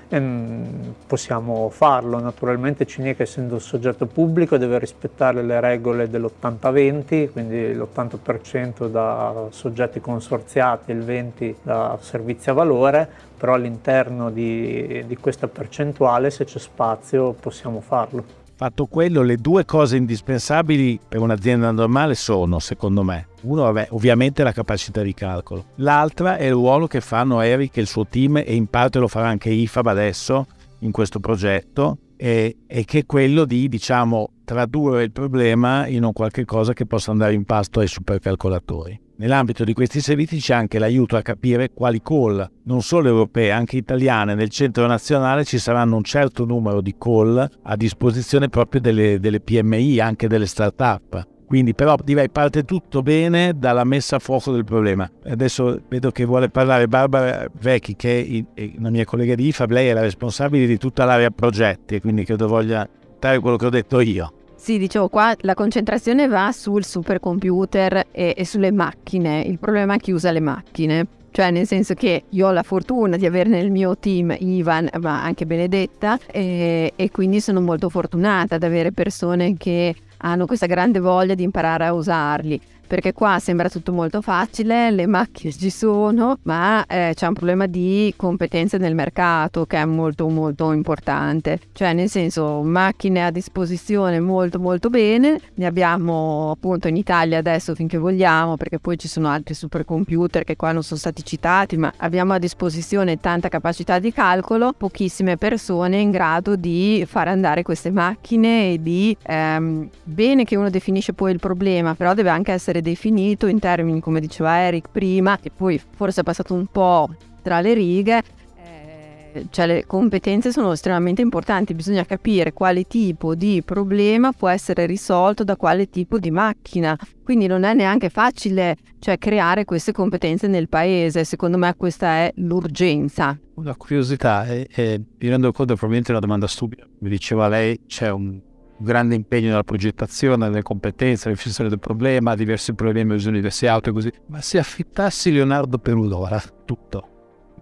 [0.07, 2.19] um, possiamo farlo.
[2.19, 10.01] Naturalmente CINEC essendo un soggetto pubblico deve rispettare le regole dell'80-20, quindi l'80% da soggetti
[10.01, 13.07] consorziati e il 20% da servizi a valore,
[13.37, 18.40] però all'interno di, di questa percentuale se c'è spazio possiamo farlo.
[18.61, 24.43] Fatto quello, le due cose indispensabili per un'azienda normale sono, secondo me, uno, vabbè, ovviamente
[24.43, 25.65] la capacità di calcolo.
[25.77, 29.07] L'altra è il ruolo che fanno Eric e il suo team e in parte lo
[29.07, 30.45] farà anche IFAB adesso
[30.81, 36.13] in questo progetto e, e che è quello di, diciamo, tradurre il problema in un
[36.13, 38.99] qualche cosa che possa andare in pasto ai supercalcolatori.
[39.15, 43.77] Nell'ambito di questi servizi c'è anche l'aiuto a capire quali call, non solo europee, anche
[43.77, 49.19] italiane, nel centro nazionale ci saranno un certo numero di call a disposizione proprio delle,
[49.19, 51.27] delle PMI, anche delle start-up.
[51.51, 55.11] Quindi però direi parte tutto bene dalla messa a fuoco del problema.
[55.25, 59.89] Adesso vedo che vuole parlare Barbara Vecchi, che è una mia collega di IFAB, lei
[59.89, 62.87] è la responsabile di tutta l'area progetti quindi credo voglia
[63.19, 64.31] dare quello che ho detto io.
[64.55, 69.41] Sì, dicevo qua la concentrazione va sul supercomputer e, e sulle macchine.
[69.41, 71.05] Il problema è chi usa le macchine.
[71.31, 75.21] Cioè, nel senso che io ho la fortuna di avere nel mio team Ivan, ma
[75.21, 80.99] anche Benedetta, e, e quindi sono molto fortunata ad avere persone che hanno questa grande
[80.99, 82.59] voglia di imparare a usarli
[82.91, 87.65] perché qua sembra tutto molto facile, le macchine ci sono, ma eh, c'è un problema
[87.65, 91.61] di competenze nel mercato che è molto molto importante.
[91.71, 97.75] Cioè nel senso macchine a disposizione molto molto bene, ne abbiamo appunto in Italia adesso
[97.75, 101.93] finché vogliamo, perché poi ci sono altri supercomputer che qua non sono stati citati, ma
[101.95, 107.89] abbiamo a disposizione tanta capacità di calcolo, pochissime persone in grado di far andare queste
[107.89, 112.79] macchine e di ehm, bene che uno definisce poi il problema, però deve anche essere
[112.81, 117.09] definito in termini, come diceva Eric prima, che poi forse è passato un po'
[117.41, 118.21] tra le righe,
[118.63, 124.85] eh, cioè le competenze sono estremamente importanti, bisogna capire quale tipo di problema può essere
[124.85, 126.97] risolto da quale tipo di macchina.
[127.23, 132.31] Quindi non è neanche facile cioè, creare queste competenze nel paese, secondo me questa è
[132.35, 133.39] l'urgenza.
[133.55, 137.79] Una curiosità, e, e mi rendo conto probabilmente è una domanda stupida, mi diceva lei
[137.87, 138.39] c'è un
[138.81, 143.67] grande impegno nella progettazione, nelle competenze, nella riflessione del problema, diversi problemi, bisogno di diverse
[143.67, 144.11] auto e così.
[144.27, 147.07] Ma se affittassi Leonardo per un'ora, tutto,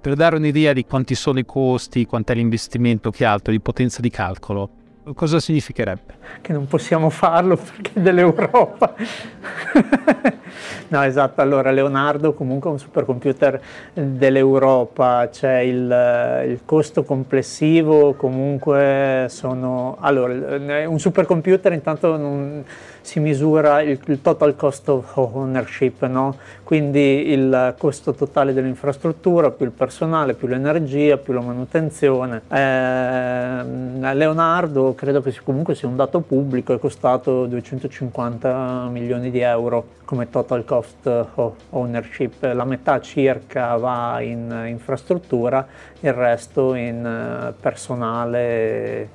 [0.02, 4.10] per dare un'idea di quanti sono i costi, quant'è l'investimento, che altro, di potenza di
[4.10, 4.70] calcolo,
[5.14, 6.18] cosa significherebbe?
[6.42, 8.96] Che non possiamo farlo perché dell'Europa.
[10.92, 13.62] no, esatto, allora Leonardo comunque è un supercomputer
[13.94, 19.98] dell'Europa, c'è il, il, costo complessivo comunque sono...
[20.00, 22.64] Allora, un supercomputer intanto non
[23.02, 26.38] si misura il, il total cost of ownership, no?
[26.64, 32.42] quindi il costo totale dell'infrastruttura, più il personale, più l'energia, più la manutenzione.
[32.48, 39.98] Eh, Leonardo credo che comunque sia un dato pubblico, è costato 250 milioni di euro
[40.06, 45.68] come total cost of ownership, la metà circa va in infrastruttura,
[46.00, 49.10] il resto in eh, personale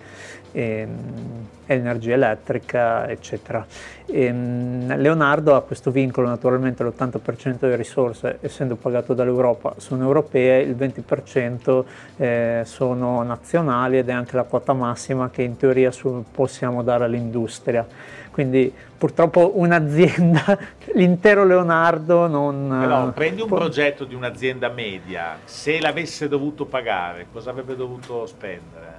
[1.66, 3.66] energia elettrica, eccetera.
[4.06, 10.76] E, Leonardo ha questo vincolo, naturalmente l'80% delle risorse, essendo pagato dall'Europa, sono europee, il
[10.76, 11.84] 20%
[12.16, 17.04] eh, sono nazionali ed è anche la quota massima che in teoria su, possiamo dare
[17.04, 17.86] all'industria.
[18.30, 20.58] Quindi purtroppo un'azienda,
[20.94, 22.76] l'intero Leonardo non...
[22.80, 23.58] Però prendi un può...
[23.58, 28.93] progetto di un'azienda media, se l'avesse dovuto pagare, cosa avrebbe dovuto spendere?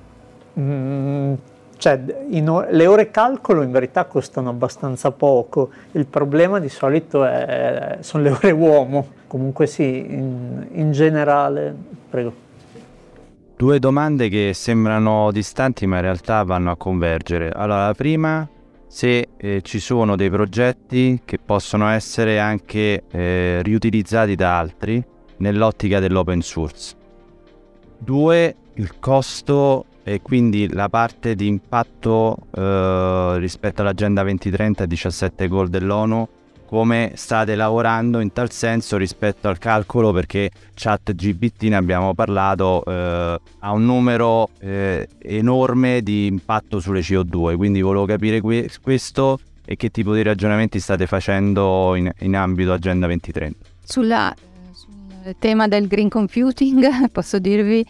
[0.60, 1.34] Mm,
[1.78, 7.98] cioè, in, le ore calcolo in verità costano abbastanza poco, il problema di solito è,
[8.02, 11.76] sono le ore uomo, comunque sì, in, in generale,
[12.10, 12.44] prego.
[13.58, 17.52] Due domande che sembrano distanti ma in realtà vanno a convergere.
[17.52, 18.48] Allora, la prima,
[18.86, 25.04] se eh, ci sono dei progetti che possono essere anche eh, riutilizzati da altri
[25.38, 26.96] nell'ottica dell'open source.
[27.98, 35.48] Due, il costo e quindi la parte di impatto eh, rispetto all'agenda 2030 e 17
[35.48, 36.28] goal dell'ONU.
[36.68, 40.12] Come state lavorando in tal senso rispetto al calcolo?
[40.12, 47.56] Perché ChatGPT ne abbiamo parlato eh, ha un numero eh, enorme di impatto sulle CO2
[47.56, 52.74] quindi volevo capire que- questo e che tipo di ragionamenti state facendo in, in ambito
[52.74, 54.34] Agenda 2030 Sulla,
[54.72, 57.86] sul tema del green computing posso dirvi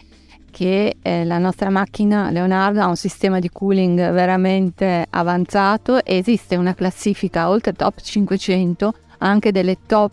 [0.56, 6.02] che eh, la nostra macchina Leonardo ha un sistema di cooling veramente avanzato.
[6.02, 10.12] E esiste una classifica oltre top 500 anche delle top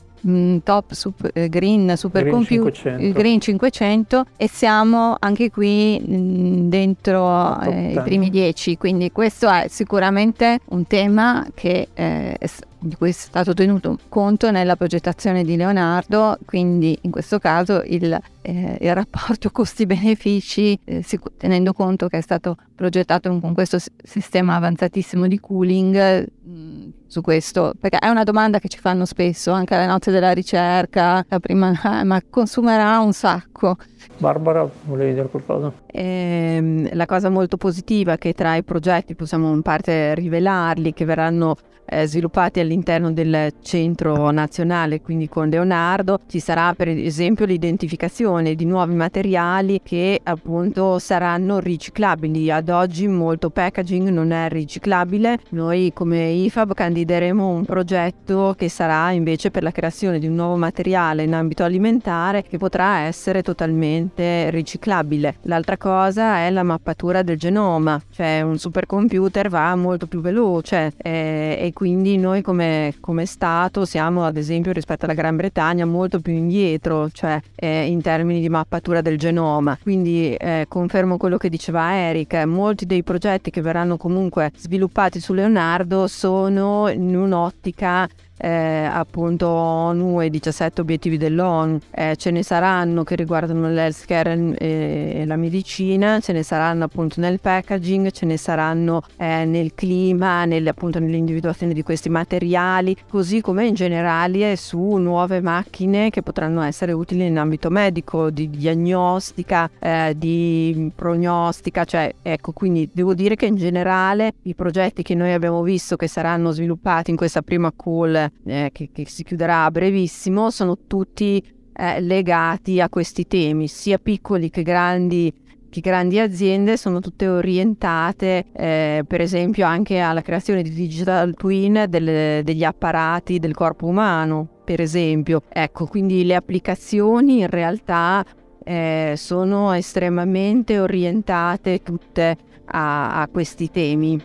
[0.64, 8.02] top super, eh, green supercomputer il green 500 e siamo anche qui dentro eh, i
[8.02, 12.38] primi 10 quindi questo è sicuramente un tema che eh,
[12.84, 18.18] di cui è stato tenuto conto nella progettazione di Leonardo, quindi in questo caso il,
[18.42, 21.06] eh, il rapporto costi-benefici, eh,
[21.38, 27.22] tenendo conto che è stato progettato con questo sistema avanzatissimo di cooling, mh, mm, su
[27.22, 31.40] questo, perché è una domanda che ci fanno spesso, anche alle notte della ricerca, la
[31.40, 33.78] prima, eh, ma consumerà un sacco.
[34.18, 35.72] Barbara, volevi dire qualcosa?
[35.86, 41.06] Ehm, la cosa molto positiva è che tra i progetti possiamo in parte rivelarli, che
[41.06, 41.56] verranno
[41.86, 48.66] eh, sviluppati all'interno del centro nazionale, quindi con Leonardo, ci sarà per esempio l'identificazione di
[48.66, 52.52] nuovi materiali che appunto saranno riciclabili.
[52.52, 55.40] Ad oggi molto packaging non è riciclabile.
[55.50, 60.56] Noi come IFAB candideremo un progetto che sarà invece per la creazione di un nuovo
[60.56, 65.36] materiale in ambito alimentare che potrà essere totalmente riciclabile.
[65.44, 71.58] L'altra cosa è la mappatura del genoma, cioè un supercomputer va molto più veloce eh,
[71.60, 76.34] e quindi noi come, come, Stato siamo ad esempio rispetto alla Gran Bretagna molto più
[76.34, 79.78] indietro, cioè eh, in termini di mappatura del genoma.
[79.82, 85.34] Quindi eh, confermo quello che diceva Eric, molti dei progetti che verranno comunque sviluppati su
[85.34, 88.08] Leonardo sono in un'ottica
[88.44, 91.80] eh, appunto ONU e 17 obiettivi dell'ONU.
[91.92, 97.40] Eh, ce ne saranno che riguardano l'healthcare e la medicina, ce ne saranno appunto nel
[97.40, 103.66] packaging, ce ne saranno eh, nel clima, nel, appunto nell'individuazione di questi materiali, così come
[103.66, 110.14] in generale su nuove macchine che potranno essere utili in ambito medico, di diagnostica, eh,
[110.18, 115.62] di prognostica, cioè ecco, quindi devo dire che in generale i progetti che noi abbiamo
[115.62, 120.50] visto che saranno sviluppati in questa prima call eh, che, che, si chiuderà a brevissimo,
[120.50, 125.34] sono tutti eh, legati a questi temi, sia piccoli che grandi
[125.74, 131.86] che grandi aziende sono tutte orientate eh, per esempio anche alla creazione di digital twin
[131.90, 135.42] delle, degli apparati del corpo umano per esempio.
[135.50, 138.24] Ecco quindi le applicazioni in realtà
[138.64, 144.22] eh, sono estremamente orientate tutte a, a questi temi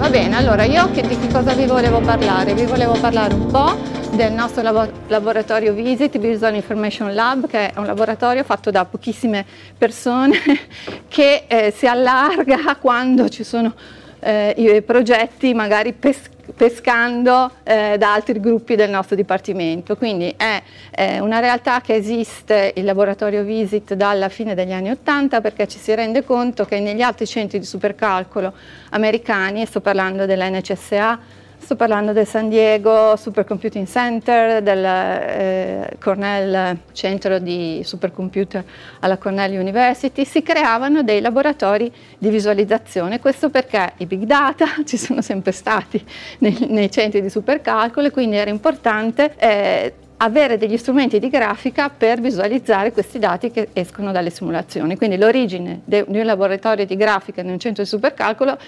[0.00, 2.54] Va bene, allora io di che cosa vi volevo parlare?
[2.54, 3.76] Vi volevo parlare un po'
[4.12, 9.44] del nostro labo- laboratorio Visit Visual Information Lab, che è un laboratorio fatto da pochissime
[9.76, 10.38] persone
[11.06, 13.74] che eh, si allarga quando ci sono
[14.20, 19.96] eh, i progetti magari pescati pescando eh, da altri gruppi del nostro dipartimento.
[19.96, 25.40] Quindi è eh, una realtà che esiste il laboratorio Visit dalla fine degli anni Ottanta
[25.40, 28.52] perché ci si rende conto che negli altri centri di supercalcolo
[28.90, 31.18] americani, sto parlando dell'NCSA,
[31.60, 38.64] Sto parlando del San Diego Supercomputing Center, del eh, Cornell Centro di Supercomputer
[39.00, 43.20] alla Cornell University, si creavano dei laboratori di visualizzazione.
[43.20, 46.02] Questo perché i big data ci sono sempre stati
[46.38, 49.92] nei, nei centri di supercalcolo e quindi era importante eh,
[50.22, 54.96] avere degli strumenti di grafica per visualizzare questi dati che escono dalle simulazioni.
[54.96, 58.58] Quindi l'origine di un laboratorio di grafica in un centro di supercalcolo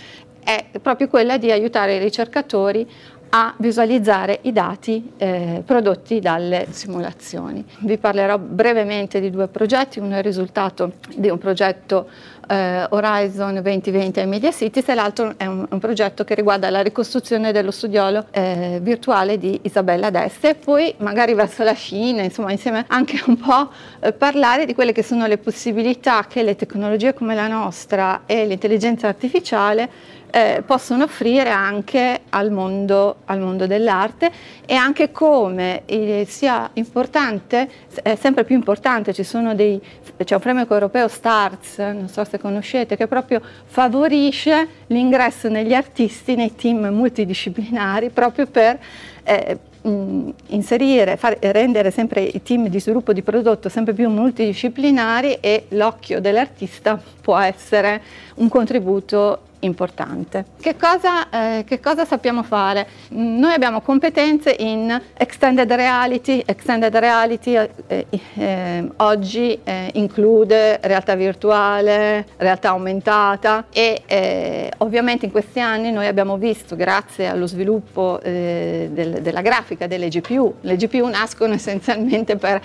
[0.45, 2.89] è proprio quella di aiutare i ricercatori
[3.35, 7.65] a visualizzare i dati eh, prodotti dalle simulazioni.
[7.79, 12.09] Vi parlerò brevemente di due progetti, uno è il risultato di un progetto
[12.47, 16.83] eh, Horizon 2020 ai Media Cities e l'altro è un, un, progetto che riguarda la
[16.83, 22.51] ricostruzione dello studiolo eh, virtuale di Isabella D'Este e poi magari verso la fine, insomma
[22.51, 23.71] insieme anche un po'
[24.01, 28.45] eh, parlare di quelle che sono le possibilità che le tecnologie come la nostra e
[28.45, 34.33] l'intelligenza artificiale eh, possono offrire anche al mondo, al mondo, dell'arte
[34.65, 37.69] e anche come eh, sia importante,
[38.03, 43.43] è sempre più importante, c'è un framework europeo STARS, non so se conoscete, che proprio
[43.67, 48.79] favorisce l'ingresso negli artisti, nei team multidisciplinari, proprio per
[49.25, 55.67] eh, inserire, far, rendere sempre i team di sviluppo di prodotto sempre più multidisciplinari e
[55.71, 58.01] l'occhio dell'artista può essere
[58.37, 60.45] un contributo importante.
[60.61, 62.87] Che cosa, eh, che cosa, sappiamo fare?
[63.11, 67.57] Noi abbiamo competenze in extended reality, extended reality
[67.87, 75.91] eh, eh, oggi eh, include realtà virtuale, realtà aumentata e eh, ovviamente in questi anni
[75.93, 81.55] noi abbiamo visto grazie allo sviluppo eh, del, della grafica delle GPU, le GPU nascono
[81.55, 82.61] essenzialmente per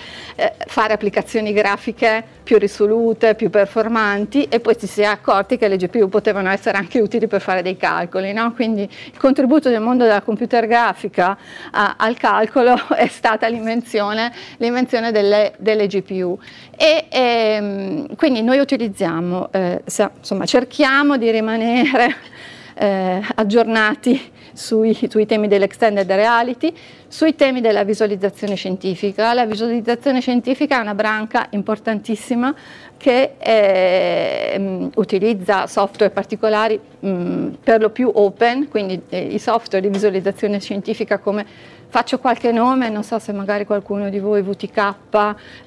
[0.68, 5.76] fare applicazioni grafiche più risolute, più performanti e poi ci si è accorti che le
[5.76, 8.34] GPU potevano essere anche utili per fare dei calcoli.
[8.34, 8.54] No?
[8.54, 11.38] Quindi il contributo del mondo della computer grafica
[11.72, 16.38] a, al calcolo è stata l'invenzione, delle, delle, GPU.
[16.76, 22.16] E, ehm, quindi noi utilizziamo, eh, insomma, cerchiamo di rimanere
[22.76, 26.74] eh, aggiornati sui, sui temi dell'extended reality,
[27.08, 29.34] sui temi della visualizzazione scientifica.
[29.34, 32.54] La visualizzazione scientifica è una branca importantissima
[32.98, 39.94] che eh, utilizza software particolari mh, per lo più open, quindi eh, i software di
[39.94, 41.46] visualizzazione scientifica come
[41.90, 44.96] Faccio qualche nome, non so se magari qualcuno di voi VTK,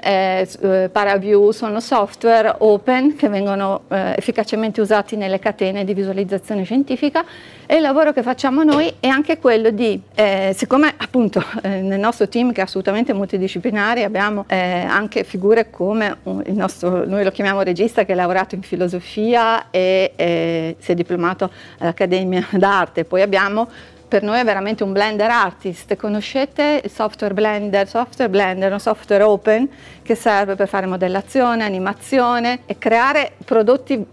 [0.02, 6.64] eh, eh, ParaView, sono software open che vengono eh, efficacemente usati nelle catene di visualizzazione
[6.64, 7.24] scientifica
[7.64, 11.98] e il lavoro che facciamo noi è anche quello di, eh, siccome appunto eh, nel
[11.98, 17.30] nostro team che è assolutamente multidisciplinare abbiamo eh, anche figure come il nostro, noi lo
[17.30, 23.68] chiamiamo regista che ha lavorato in filosofia e si è diplomato all'Accademia d'Arte, poi abbiamo
[24.10, 25.94] per noi è veramente un blender artist.
[25.94, 27.88] Conoscete il software Blender?
[27.88, 29.70] Software Blender è un software open
[30.02, 34.04] che serve per fare modellazione, animazione e creare prodotti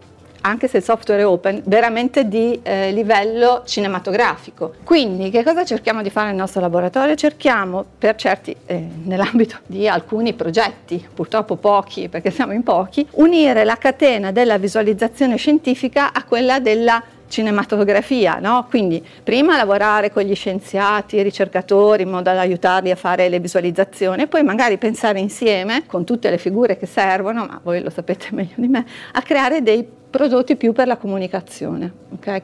[0.42, 4.76] anche se il software è open, veramente di eh, livello cinematografico.
[4.84, 7.16] Quindi che cosa cerchiamo di fare nel nostro laboratorio?
[7.16, 13.64] Cerchiamo per certi, eh, nell'ambito di alcuni progetti, purtroppo pochi perché siamo in pochi, unire
[13.64, 18.66] la catena della visualizzazione scientifica a quella della cinematografia, no?
[18.70, 23.40] quindi prima lavorare con gli scienziati, i ricercatori in modo da aiutarli a fare le
[23.40, 27.90] visualizzazioni e poi magari pensare insieme con tutte le figure che servono, ma voi lo
[27.90, 32.06] sapete meglio di me, a creare dei prodotti più per la comunicazione.
[32.16, 32.42] Okay?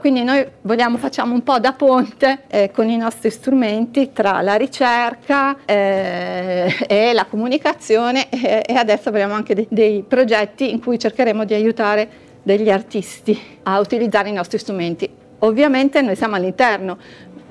[0.00, 4.54] quindi noi vogliamo, facciamo un po' da ponte eh, con i nostri strumenti tra la
[4.54, 10.98] ricerca eh, e la comunicazione e, e adesso avremo anche dei, dei progetti in cui
[10.98, 15.08] cercheremo di aiutare degli artisti a utilizzare i nostri strumenti.
[15.40, 16.98] Ovviamente noi siamo all'interno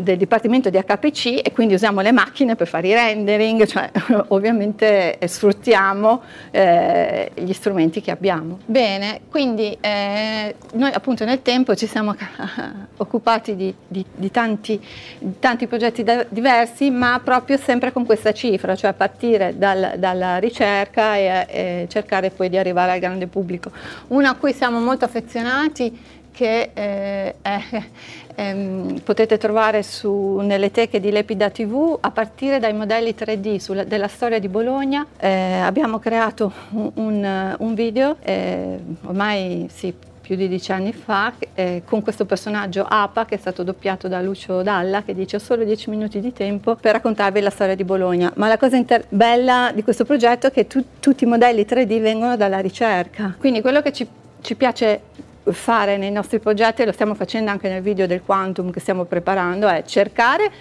[0.02, 3.90] del dipartimento di HPC e quindi usiamo le macchine per fare i rendering, cioè
[4.30, 6.22] ovviamente eh, sfruttiamo
[6.52, 8.60] eh, gli strumenti che abbiamo.
[8.66, 12.16] Bene, quindi eh, noi appunto nel tempo ci siamo
[12.98, 14.80] occupati di, di, di, tanti,
[15.20, 20.38] di tanti, progetti da, diversi, ma proprio sempre con questa cifra, cioè partire dal, dalla
[20.38, 23.72] ricerca e, e cercare poi di arrivare al grande pubblico.
[24.08, 27.62] Uno a cui siamo molto affezionati che eh, è,
[28.36, 33.84] ehm, potete trovare su, nelle teche di Lepida TV a partire dai modelli 3D sulla,
[33.84, 35.06] della storia di Bologna.
[35.18, 41.34] Eh, abbiamo creato un, un, un video, eh, ormai sì, più di dieci anni fa,
[41.56, 45.40] eh, con questo personaggio Apa che è stato doppiato da Lucio Dalla che dice ho
[45.40, 48.32] solo dieci minuti di tempo per raccontarvi la storia di Bologna.
[48.36, 52.00] Ma la cosa inter- bella di questo progetto è che tu, tutti i modelli 3D
[52.00, 53.36] vengono dalla ricerca.
[53.38, 54.08] Quindi quello che ci,
[54.40, 55.02] ci piace
[55.44, 59.06] fare nei nostri progetti, e lo stiamo facendo anche nel video del Quantum che stiamo
[59.06, 60.52] preparando, è cercare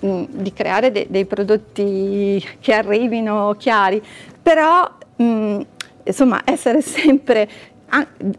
[0.00, 4.02] mh, di creare de- dei prodotti che arrivino chiari,
[4.42, 5.60] però mh,
[6.04, 7.48] insomma essere sempre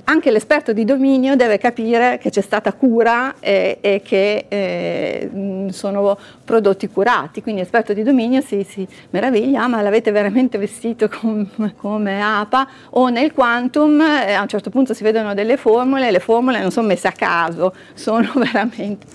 [0.06, 5.30] anche l'esperto di dominio deve capire che c'è stata cura e, e che eh,
[5.72, 11.47] sono prodotti curati, quindi l'esperto di dominio si, si meraviglia, ma l'avete veramente vestito com,
[11.76, 16.20] come APA o nel quantum eh, a un certo punto si vedono delle formule, le
[16.20, 19.06] formule non sono messe a caso, sono veramente,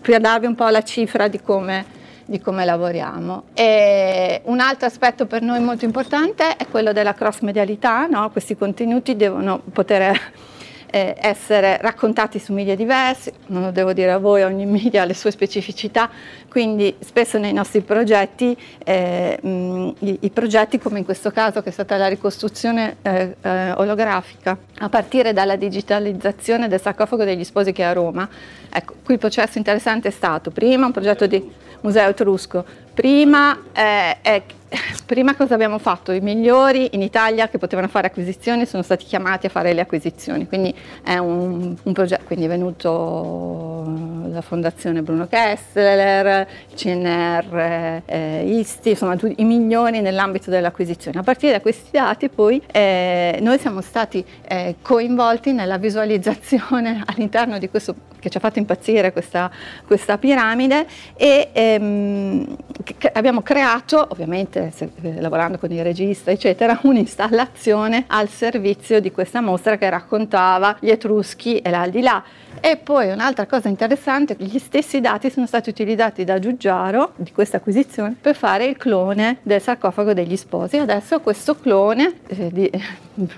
[0.00, 1.98] per darvi un po' la cifra di come
[2.30, 3.42] di come lavoriamo.
[3.54, 8.30] E un altro aspetto per noi molto importante è quello della cross medialità, no?
[8.30, 10.16] questi contenuti devono poter
[10.90, 15.04] eh, essere raccontati su media diversi, non lo devo dire a voi, ogni media ha
[15.04, 16.08] le sue specificità,
[16.48, 21.70] quindi spesso nei nostri progetti, eh, mh, i, i, progetti come in questo caso che
[21.70, 27.72] è stata la ricostruzione eh, eh, olografica, a partire dalla digitalizzazione del sarcofago degli sposi
[27.72, 28.28] che è a Roma,
[28.72, 32.64] ecco, qui il processo interessante è stato prima un progetto di museo etrusco,
[32.94, 34.42] prima è eh,
[35.04, 36.12] prima cosa abbiamo fatto?
[36.12, 40.46] I migliori in Italia che potevano fare acquisizioni sono stati chiamati a fare le acquisizioni,
[40.46, 43.84] quindi è un, un progetto, quindi è venuto
[44.30, 51.16] la fondazione Bruno Kessler, il CNR, eh, ISTI, insomma i migliori nell'ambito delle acquisizioni.
[51.16, 57.58] A partire da questi dati poi eh, noi siamo stati eh, coinvolti nella visualizzazione all'interno
[57.58, 59.50] di questo che ci ha fatto impazzire questa,
[59.86, 62.56] questa piramide e ehm,
[63.12, 69.40] abbiamo creato ovviamente se, eh, lavorando con il regista, eccetera, un'installazione al servizio di questa
[69.40, 72.22] mostra che raccontava gli Etruschi e l'aldilà.
[72.60, 77.56] E poi un'altra cosa interessante, gli stessi dati sono stati utilizzati da Giugiaro di questa
[77.56, 80.76] acquisizione per fare il clone del sarcofago degli sposi.
[80.76, 82.70] Adesso questo clone eh, di,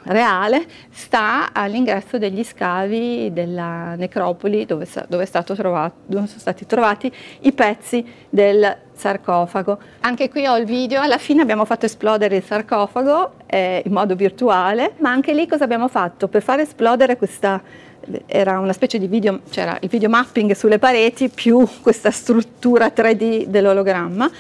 [0.05, 7.53] reale sta all'ingresso degli scavi della necropoli dove, dove, trovato, dove sono stati trovati i
[7.53, 9.79] pezzi del sarcofago.
[10.01, 14.15] Anche qui ho il video, alla fine abbiamo fatto esplodere il sarcofago eh, in modo
[14.15, 16.29] virtuale, ma anche lì cosa abbiamo fatto?
[16.29, 17.61] Per far esplodere questa
[18.27, 23.47] era una specie di video, c'era il video mapping sulle pareti più questa struttura 3D
[23.47, 24.31] dell'ologramma.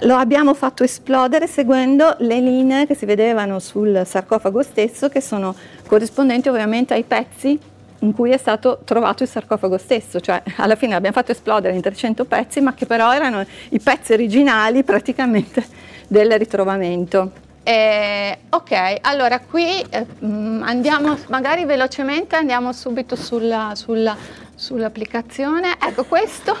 [0.00, 5.54] Lo abbiamo fatto esplodere seguendo le linee che si vedevano sul sarcofago stesso, che sono
[5.86, 7.58] corrispondenti ovviamente ai pezzi
[8.00, 11.80] in cui è stato trovato il sarcofago stesso, cioè alla fine abbiamo fatto esplodere in
[11.80, 15.64] 300 pezzi, ma che però erano i pezzi originali praticamente
[16.06, 17.42] del ritrovamento.
[17.62, 24.14] Eh, ok, allora qui eh, mm, andiamo magari velocemente, andiamo subito sulla, sulla,
[24.54, 25.76] sull'applicazione.
[25.80, 26.54] Ecco questo,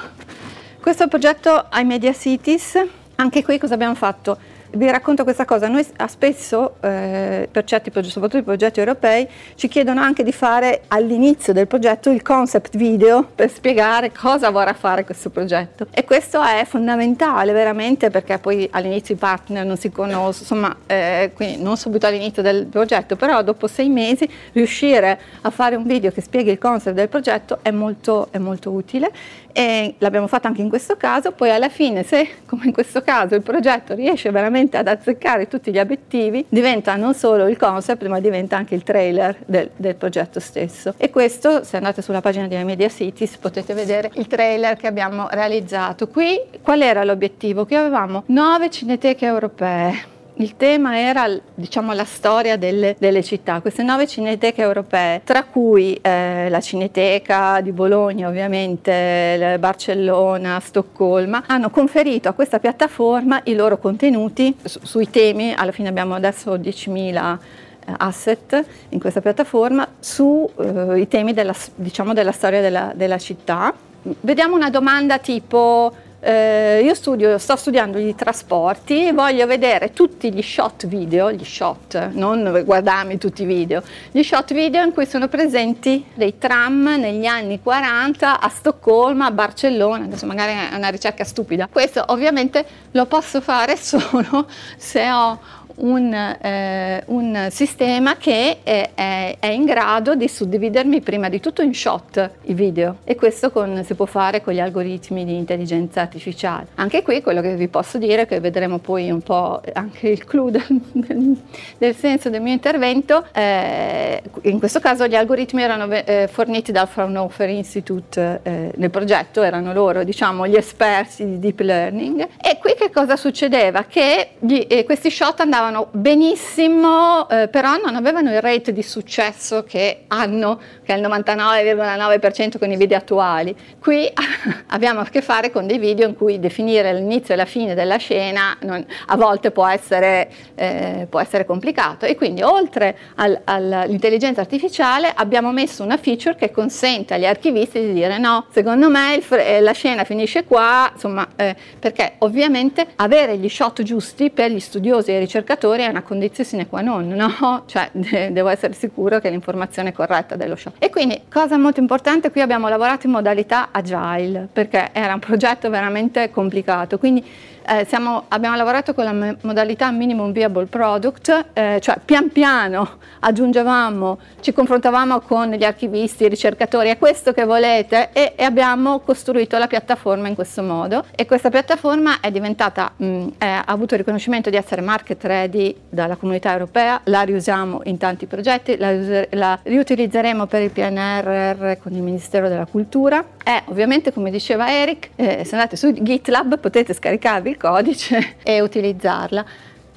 [0.80, 3.02] questo è il progetto iMedia Cities.
[3.16, 4.38] Anche qui cosa abbiamo fatto?
[4.76, 9.68] vi racconto questa cosa, noi spesso eh, per certi progetti, soprattutto i progetti europei, ci
[9.68, 15.04] chiedono anche di fare all'inizio del progetto il concept video per spiegare cosa vorrà fare
[15.04, 15.86] questo progetto.
[15.90, 21.30] E questo è fondamentale veramente perché poi all'inizio i partner non si conoscono, insomma eh,
[21.34, 26.10] quindi non subito all'inizio del progetto, però dopo sei mesi riuscire a fare un video
[26.10, 29.10] che spieghi il concept del progetto è molto, è molto utile
[29.56, 33.36] e l'abbiamo fatto anche in questo caso, poi alla fine se come in questo caso
[33.36, 38.18] il progetto riesce veramente ad azzeccare tutti gli obiettivi, diventa non solo il concept ma
[38.18, 40.94] diventa anche il trailer del, del progetto stesso.
[40.96, 45.28] E questo, se andate sulla pagina di Media Cities, potete vedere il trailer che abbiamo
[45.30, 46.08] realizzato.
[46.08, 47.64] Qui qual era l'obiettivo?
[47.64, 53.82] Che avevamo nove cineteche europee il tema era diciamo, la storia delle, delle, città, queste
[53.82, 62.28] nove cineteche europee, tra cui eh, la Cineteca di Bologna, ovviamente, Barcellona, Stoccolma, hanno conferito
[62.28, 67.38] a questa piattaforma i loro contenuti su, sui temi, alla fine abbiamo adesso 10.000
[67.86, 73.72] eh, asset in questa piattaforma sui eh, temi della, diciamo, della storia della, della città.
[74.20, 75.92] Vediamo una domanda tipo
[76.24, 81.44] eh, io studio, sto studiando i trasporti e voglio vedere tutti gli shot video, gli
[81.44, 86.96] shot, non guardarmi tutti i video, gli shot video in cui sono presenti dei tram
[86.98, 91.68] negli anni 40 a Stoccolma, a Barcellona, adesso magari è una ricerca stupida.
[91.70, 94.46] Questo ovviamente lo posso fare solo
[94.78, 95.38] se ho
[95.76, 101.62] un, eh, un sistema che è, è, è, in grado di suddividermi prima di tutto
[101.62, 106.02] in shot i video e questo con, si può fare con gli algoritmi di intelligenza
[106.02, 106.68] artificiale.
[106.76, 110.50] Anche qui quello che vi posso dire, che vedremo poi un po' anche il clou
[110.50, 111.40] del,
[111.78, 116.88] del senso del mio intervento, eh, in questo caso gli algoritmi erano eh, forniti dal
[116.88, 122.74] Fraunhofer Institute eh, nel progetto, erano loro diciamo gli esperti di deep learning e qui
[122.76, 123.84] che cosa succedeva?
[123.84, 128.82] Che gli, eh, questi shot andavano andavano benissimo, eh, però non avevano il rate di
[128.82, 133.56] successo che hanno, che è il 99,9% con i video attuali.
[133.80, 134.10] Qui
[134.68, 137.96] abbiamo a che fare con dei video in cui definire l'inizio e la fine della
[137.96, 144.40] scena non, a volte può essere, eh, può essere, complicato e quindi oltre al, all'intelligenza
[144.40, 149.38] artificiale abbiamo messo una feature che consente agli archivisti di dire no, secondo me il,
[149.38, 154.60] eh, la scena finisce qua, insomma, eh, perché ovviamente avere gli shot giusti per gli
[154.60, 157.62] studiosi e i ricercatori ricercatori è una condizione sine qua non, no?
[157.66, 160.72] Cioè de- devo essere sicuro che l'informazione è corretta dello show.
[160.78, 165.70] E quindi, cosa molto importante, qui abbiamo lavorato in modalità agile, perché era un progetto
[165.70, 167.24] veramente complicato, quindi
[167.66, 174.18] eh, siamo, abbiamo lavorato con la modalità minimum viable product, eh, cioè pian piano aggiungevamo,
[174.40, 179.56] ci confrontavamo con gli archivisti, i ricercatori, è questo che volete e, e abbiamo costruito
[179.56, 181.04] la piattaforma in questo modo.
[181.14, 185.74] E questa piattaforma è diventata, mh, è, ha avuto il riconoscimento di essere market ready
[185.88, 188.92] dalla comunità europea, la riusiamo in tanti progetti, la,
[189.30, 193.24] la riutilizzeremo per il PNRR con il Ministero della Cultura.
[193.42, 198.60] E ovviamente come diceva Eric, eh, se andate su GitLab potete scaricarvi il codice e
[198.60, 199.44] utilizzarla.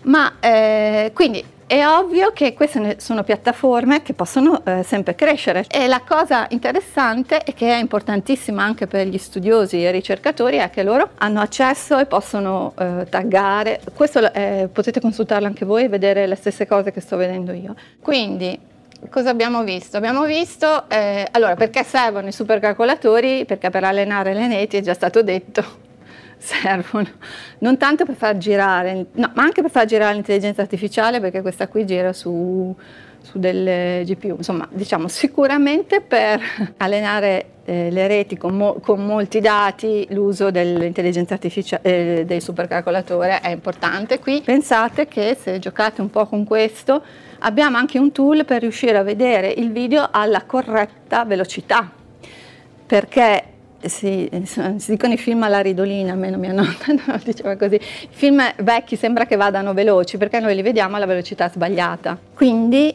[0.03, 5.87] Ma eh, quindi è ovvio che queste sono piattaforme che possono eh, sempre crescere e
[5.87, 10.83] la cosa interessante e che è importantissima anche per gli studiosi e ricercatori è che
[10.83, 16.25] loro hanno accesso e possono eh, taggare, questo eh, potete consultarlo anche voi e vedere
[16.25, 17.75] le stesse cose che sto vedendo io.
[17.99, 18.57] Quindi
[19.09, 19.97] cosa abbiamo visto?
[19.97, 23.43] Abbiamo visto, eh, allora perché servono i supercalcolatori?
[23.43, 25.85] Perché per allenare le neti è già stato detto
[26.37, 27.07] servono.
[27.59, 31.67] Non tanto per far girare, no, ma anche per far girare l'intelligenza artificiale perché questa
[31.67, 32.75] qui gira su,
[33.21, 36.39] su delle GPU, insomma diciamo sicuramente per
[36.77, 43.41] allenare eh, le reti con, mo- con, molti dati l'uso dell'intelligenza artificiale eh, del supercalcolatore
[43.41, 44.19] è importante.
[44.19, 44.41] Qui.
[44.41, 47.03] Pensate che se giocate un po' con questo
[47.39, 51.91] abbiamo anche un tool per riuscire a vedere il video alla corretta velocità.
[52.85, 53.43] Perché
[53.81, 56.75] si, si, dicono i film alla ridolina, almeno mia nonna
[57.23, 57.75] diceva così.
[57.75, 62.17] I film vecchi sembra che vadano veloci perché noi li vediamo alla velocità sbagliata.
[62.33, 62.93] Quindi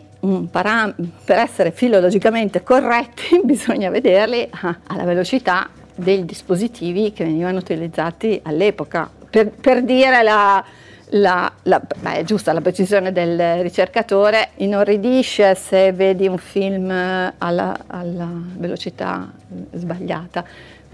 [0.50, 4.48] param- per essere filologicamente corretti bisogna vederli
[4.86, 9.10] alla velocità dei dispositivi che venivano utilizzati all'epoca.
[9.30, 10.62] Per, per dire la,
[11.10, 17.84] la, la, beh, è giusta la precisione del ricercatore, inorridisce se vedi un film alla,
[17.86, 19.30] alla velocità
[19.72, 20.44] sbagliata.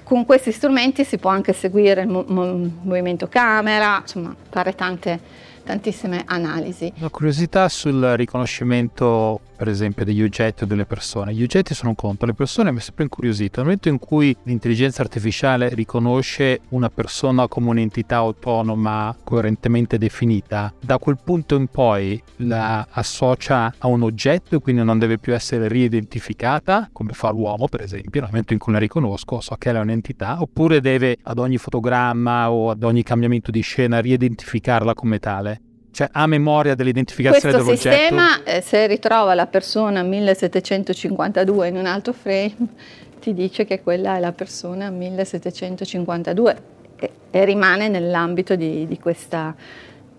[0.09, 5.21] Con questi strumenti si può anche seguire il mo- movimento camera, insomma fare tante
[5.69, 6.91] tantissime analisi.
[6.97, 11.35] Una curiosità sul riconoscimento, per esempio, degli oggetti o delle persone.
[11.35, 13.57] Gli oggetti sono un conto, le persone mi è sempre incuriosito.
[13.57, 20.99] Nel momento in cui l'intelligenza artificiale riconosce una persona come un'entità autonoma coerentemente definita, da
[20.99, 25.67] quel punto in poi la associa a un oggetto e quindi non deve più essere
[25.67, 28.21] riidentificata, come fa l'uomo, per esempio.
[28.21, 32.53] Nel momento in cui la riconosco, so che è un'entità, oppure deve ad ogni fotogramma
[32.53, 35.63] o ad ogni cambiamento di scena riidentificarla come tale.
[35.99, 37.89] Cioè a memoria dell'identificazione Questo dell'oggetto?
[37.89, 42.55] Questo sistema, eh, se ritrova la persona 1752 in un altro frame,
[43.19, 46.63] ti dice che quella è la persona 1752
[46.95, 49.53] e, e rimane nell'ambito di, di, questa,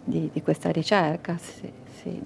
[0.04, 1.38] di, di questa, ricerca.
[1.42, 1.72] Sì,
[2.02, 2.20] sì,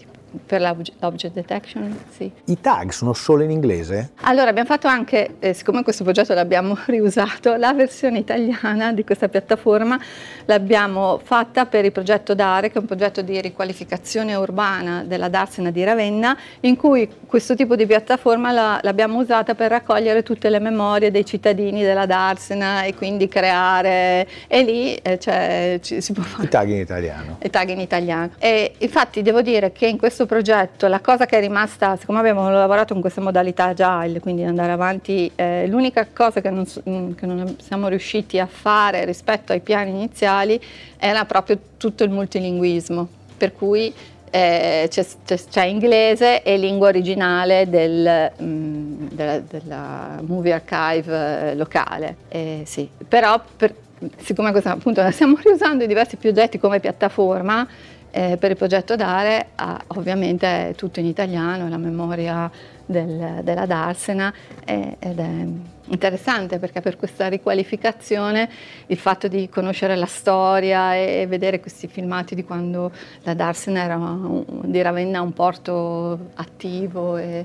[0.46, 2.32] per l'object detection, sì.
[2.46, 4.12] I tag sono solo in inglese?
[4.22, 9.30] Allora, abbiamo fatto anche, eh, siccome questo progetto l'abbiamo riusato, la versione italiana di questa
[9.30, 10.00] piattaforma
[10.46, 15.72] l'abbiamo fatta per il progetto DARE, che è un progetto di riqualificazione urbana della Darsena
[15.72, 20.60] di Ravenna, in cui questo tipo di piattaforma la, l'abbiamo usata per raccogliere tutte le
[20.60, 26.24] memorie dei cittadini della Darsena e quindi creare, e lì eh, cioè, ci, si può
[26.24, 26.46] fare...
[26.46, 27.38] I tag in italiano.
[27.42, 28.32] I tag in italiano.
[28.40, 32.50] E infatti devo dire che in questo progetto la cosa che è rimasta, siccome abbiamo
[32.50, 37.56] lavorato con questa modalità agile, quindi andare avanti, eh, l'unica cosa che non, che non
[37.62, 40.60] siamo riusciti a fare rispetto ai piani iniziali
[40.98, 43.08] era proprio tutto il multilinguismo,
[43.38, 43.94] per cui
[44.36, 51.52] eh, c'è, c'è, c'è, inglese e lingua originale del, mh, mm, della, della, movie archive
[51.52, 52.16] eh, locale.
[52.30, 52.90] Eh, sì.
[53.08, 53.76] Però per,
[54.18, 57.68] siccome questa, appunto, stiamo riusando in diversi progetti come piattaforma,
[58.16, 62.50] eh, per il progetto Dare ah, ovviamente è tutto in italiano, la memoria
[62.86, 64.32] del, della Darsena
[64.66, 65.46] eh, ed è
[65.88, 68.50] interessante perché per questa riqualificazione
[68.88, 72.92] il fatto di conoscere la storia e vedere questi filmati di quando
[73.24, 77.44] la Darsena era un, di Ravenna un porto attivo è,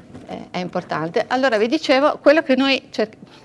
[0.51, 1.25] è, importante.
[1.29, 2.83] Allora vi dicevo, quello che noi,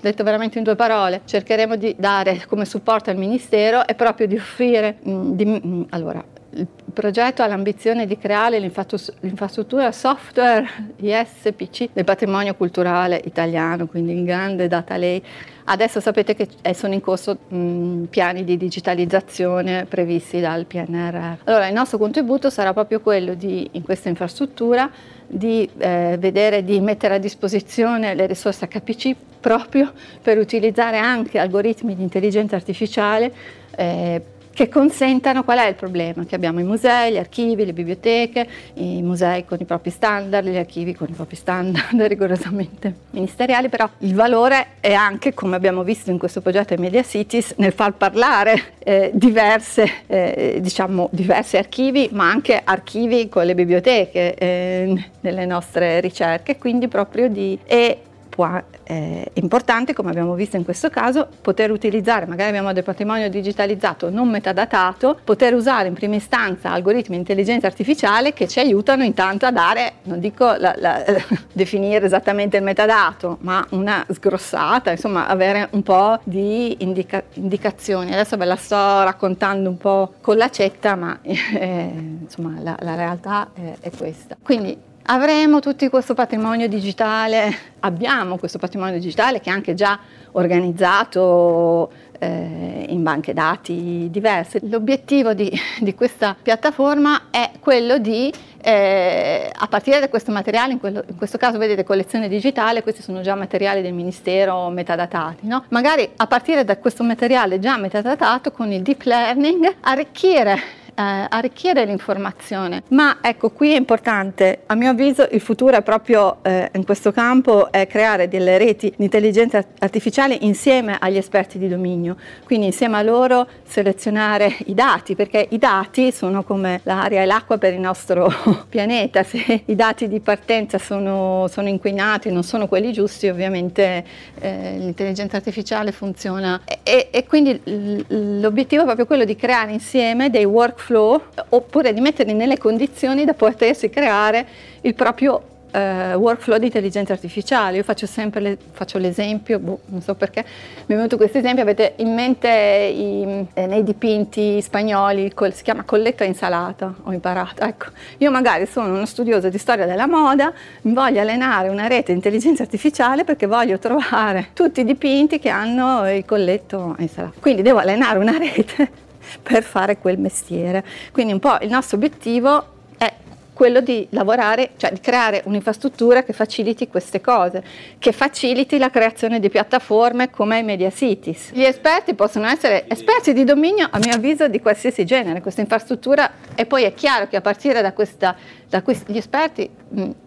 [0.00, 4.36] detto veramente in due parole, cercheremo di dare come supporto al Ministero è proprio di
[4.36, 6.22] offrire, mh, di, mh, allora,
[6.56, 14.24] il progetto ha l'ambizione di creare l'infrastruttura software ISPC del patrimonio culturale italiano, quindi il
[14.24, 15.52] grande data lake.
[15.66, 21.38] Adesso sapete che sono in corso mh, piani di digitalizzazione previsti dal PNRR.
[21.44, 24.90] Allora il nostro contributo sarà proprio quello di, in questa infrastruttura,
[25.26, 29.92] di eh, vedere di mettere a disposizione le risorse HPC proprio
[30.22, 33.32] per utilizzare anche algoritmi di intelligenza artificiale
[33.76, 34.22] eh,
[34.54, 39.02] che consentano qual è il problema che abbiamo i musei, gli archivi, le biblioteche, i
[39.02, 44.14] musei con i propri standard, gli archivi con i propri standard rigorosamente ministeriali, però il
[44.14, 49.10] valore è anche, come abbiamo visto in questo progetto Media Cities, nel far parlare eh,
[49.12, 56.56] diverse, eh, diciamo, diversi archivi, ma anche archivi con le biblioteche eh, nelle nostre ricerche,
[56.58, 57.58] quindi proprio di...
[57.66, 57.98] E,
[58.34, 62.82] può, eh, è importante, come abbiamo visto in questo caso, poter utilizzare, magari abbiamo del
[62.82, 68.58] patrimonio digitalizzato non metadatato, poter usare in prima istanza algoritmi di intelligenza artificiale che ci
[68.58, 71.04] aiutano intanto a dare, non dico la, la,
[71.52, 78.12] definire esattamente il metadato, ma una sgrossata, insomma avere un po' di indica, indicazioni.
[78.12, 78.74] Adesso ve la sto
[79.04, 84.36] raccontando un po' con l'accetta, ma eh, insomma la, la realtà è, è questa.
[84.42, 89.98] Quindi Avremo tutto questo patrimonio digitale, abbiamo questo patrimonio digitale che è anche già
[90.32, 94.60] organizzato eh, in banche dati diverse.
[94.62, 98.32] L'obiettivo di, di, questa piattaforma è quello di,
[98.62, 103.02] eh, a partire da questo materiale, in, quello, in, questo caso vedete collezione digitale, questi
[103.02, 105.64] sono già materiali del Ministero metadatati, no?
[105.68, 112.82] magari a partire da questo materiale già metadatato con il deep learning arricchire arricchire l'informazione.
[112.88, 117.12] Ma ecco, qui è importante, a mio avviso il futuro è proprio eh, in questo
[117.12, 122.96] campo, è creare delle reti di intelligenza artificiale insieme agli esperti di dominio, quindi insieme
[122.96, 127.80] a loro selezionare i dati, perché i dati sono come l'aria e l'acqua per il
[127.80, 128.32] nostro
[128.68, 134.04] pianeta, se i dati di partenza sono, sono inquinati, non sono quelli giusti, ovviamente
[134.40, 136.60] eh, l'intelligenza artificiale funziona.
[136.82, 137.60] E, e quindi
[138.08, 143.24] l'obiettivo è proprio quello di creare insieme dei workflow workflow oppure di metterli nelle condizioni
[143.24, 144.46] da potersi creare
[144.82, 147.78] il proprio Uh, workflow di intelligenza artificiale.
[147.78, 150.44] Io faccio sempre le, faccio l'esempio, boh, non so perché
[150.86, 155.64] mi è venuto questo esempio, avete in mente i, eh, nei dipinti spagnoli, col, si
[155.64, 157.64] chiama colletta insalata, ho imparato.
[157.64, 157.86] Ecco,
[158.18, 162.62] io magari sono uno studioso di storia della moda, voglio allenare una rete di intelligenza
[162.62, 167.40] artificiale perché voglio trovare tutti i dipinti che hanno il colletto insalata.
[167.40, 169.02] Quindi devo allenare una rete
[169.42, 170.84] per fare quel mestiere.
[171.12, 172.66] Quindi un po' il nostro obiettivo
[172.96, 173.12] è
[173.52, 177.62] quello di lavorare, cioè di creare un'infrastruttura che faciliti queste cose,
[177.98, 181.50] che faciliti la creazione di piattaforme come i media cities.
[181.52, 186.30] Gli esperti possono essere esperti di dominio, a mio avviso, di qualsiasi genere, questa infrastruttura,
[186.54, 188.36] e poi è chiaro che a partire da, questa,
[188.68, 189.70] da questi esperti,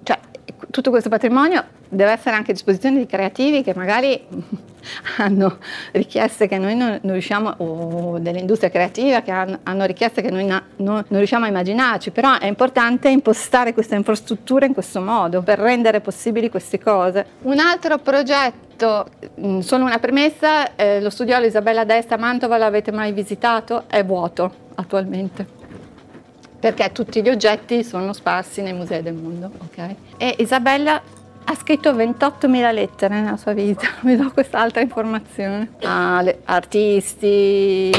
[0.03, 0.19] cioè
[0.71, 4.25] tutto questo patrimonio deve essere anche a disposizione di creativi che magari
[5.17, 5.57] hanno
[5.91, 10.45] richieste che noi non, non riusciamo, o dell'industria creativa che hanno, hanno richieste che noi
[10.45, 15.41] na, non, non riusciamo a immaginarci, però è importante impostare questa infrastruttura in questo modo
[15.41, 17.25] per rendere possibili queste cose.
[17.43, 19.09] Un altro progetto
[19.39, 23.83] mm, solo una premessa, eh, lo studiolo Isabella Desta a Mantova l'avete mai visitato?
[23.87, 25.55] È vuoto attualmente
[26.59, 29.51] perché tutti gli oggetti sono sparsi nei musei del mondo.
[29.69, 29.95] Okay?
[30.17, 31.01] E Isabella
[31.49, 35.71] ha scritto 28.000 lettere nella sua vita, vi do quest'altra informazione.
[35.83, 37.89] Ah, le, artisti.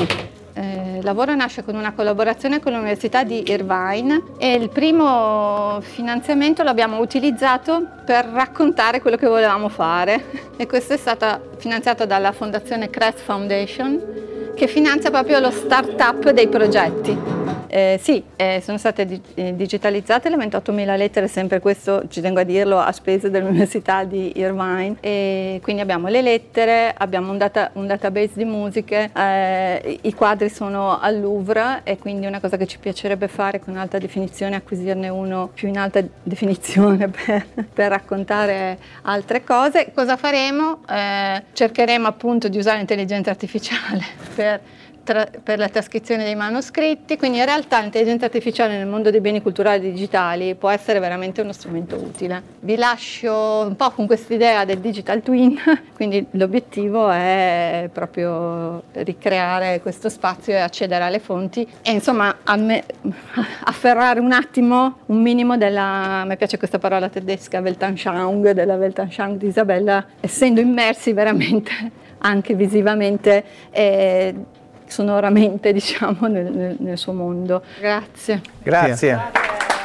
[0.52, 6.64] Eh, il lavoro nasce con una collaborazione con l'Università di Irvine e il primo finanziamento
[6.64, 10.24] l'abbiamo utilizzato per raccontare quello che volevamo fare
[10.58, 16.48] e questo è stato finanziato dalla Fondazione Crest Foundation che finanzia proprio lo start-up dei
[16.48, 17.16] progetti.
[17.70, 22.40] Eh, sì, eh, sono state di- eh, digitalizzate le 28.000 lettere, sempre questo ci tengo
[22.40, 24.96] a dirlo a spese dell'Università di Irvine.
[25.00, 30.48] E quindi abbiamo le lettere, abbiamo un, data- un database di musiche, eh, i quadri
[30.48, 35.08] sono al Louvre e quindi una cosa che ci piacerebbe fare con alta definizione, acquisirne
[35.10, 39.92] uno più in alta definizione per, per raccontare altre cose.
[39.94, 40.80] Cosa faremo?
[40.88, 44.02] Eh, cercheremo appunto di usare l'intelligenza artificiale
[44.34, 44.47] per
[45.08, 49.40] tra, per la trascrizione dei manoscritti, quindi in realtà l'intelligenza artificiale nel mondo dei beni
[49.40, 52.42] culturali digitali può essere veramente uno strumento utile.
[52.60, 55.58] Vi lascio un po' con questa idea del digital twin,
[55.96, 62.84] quindi l'obiettivo è proprio ricreare questo spazio e accedere alle fonti e insomma me,
[63.64, 69.46] afferrare un attimo, un minimo della, me piace questa parola tedesca, Weltanschauung, della Weltanschauung di
[69.46, 74.34] Isabella, essendo immersi veramente anche visivamente eh,
[74.86, 77.62] sonoramente diciamo, nel, nel, nel suo mondo.
[77.80, 78.40] Grazie.
[78.62, 79.10] Grazie.
[79.12, 79.77] Il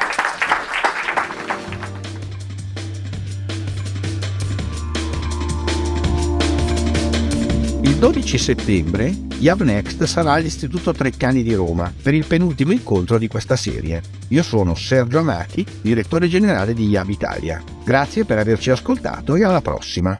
[8.04, 13.56] 12 settembre Yav Next sarà all'Istituto Treccani di Roma per il penultimo incontro di questa
[13.56, 14.02] serie.
[14.28, 17.62] Io sono Sergio Amati, direttore generale di Yav Italia.
[17.82, 20.18] Grazie per averci ascoltato e alla prossima.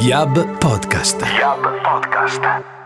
[0.00, 1.22] Yab Podcast.
[1.22, 2.77] Yab Podcast.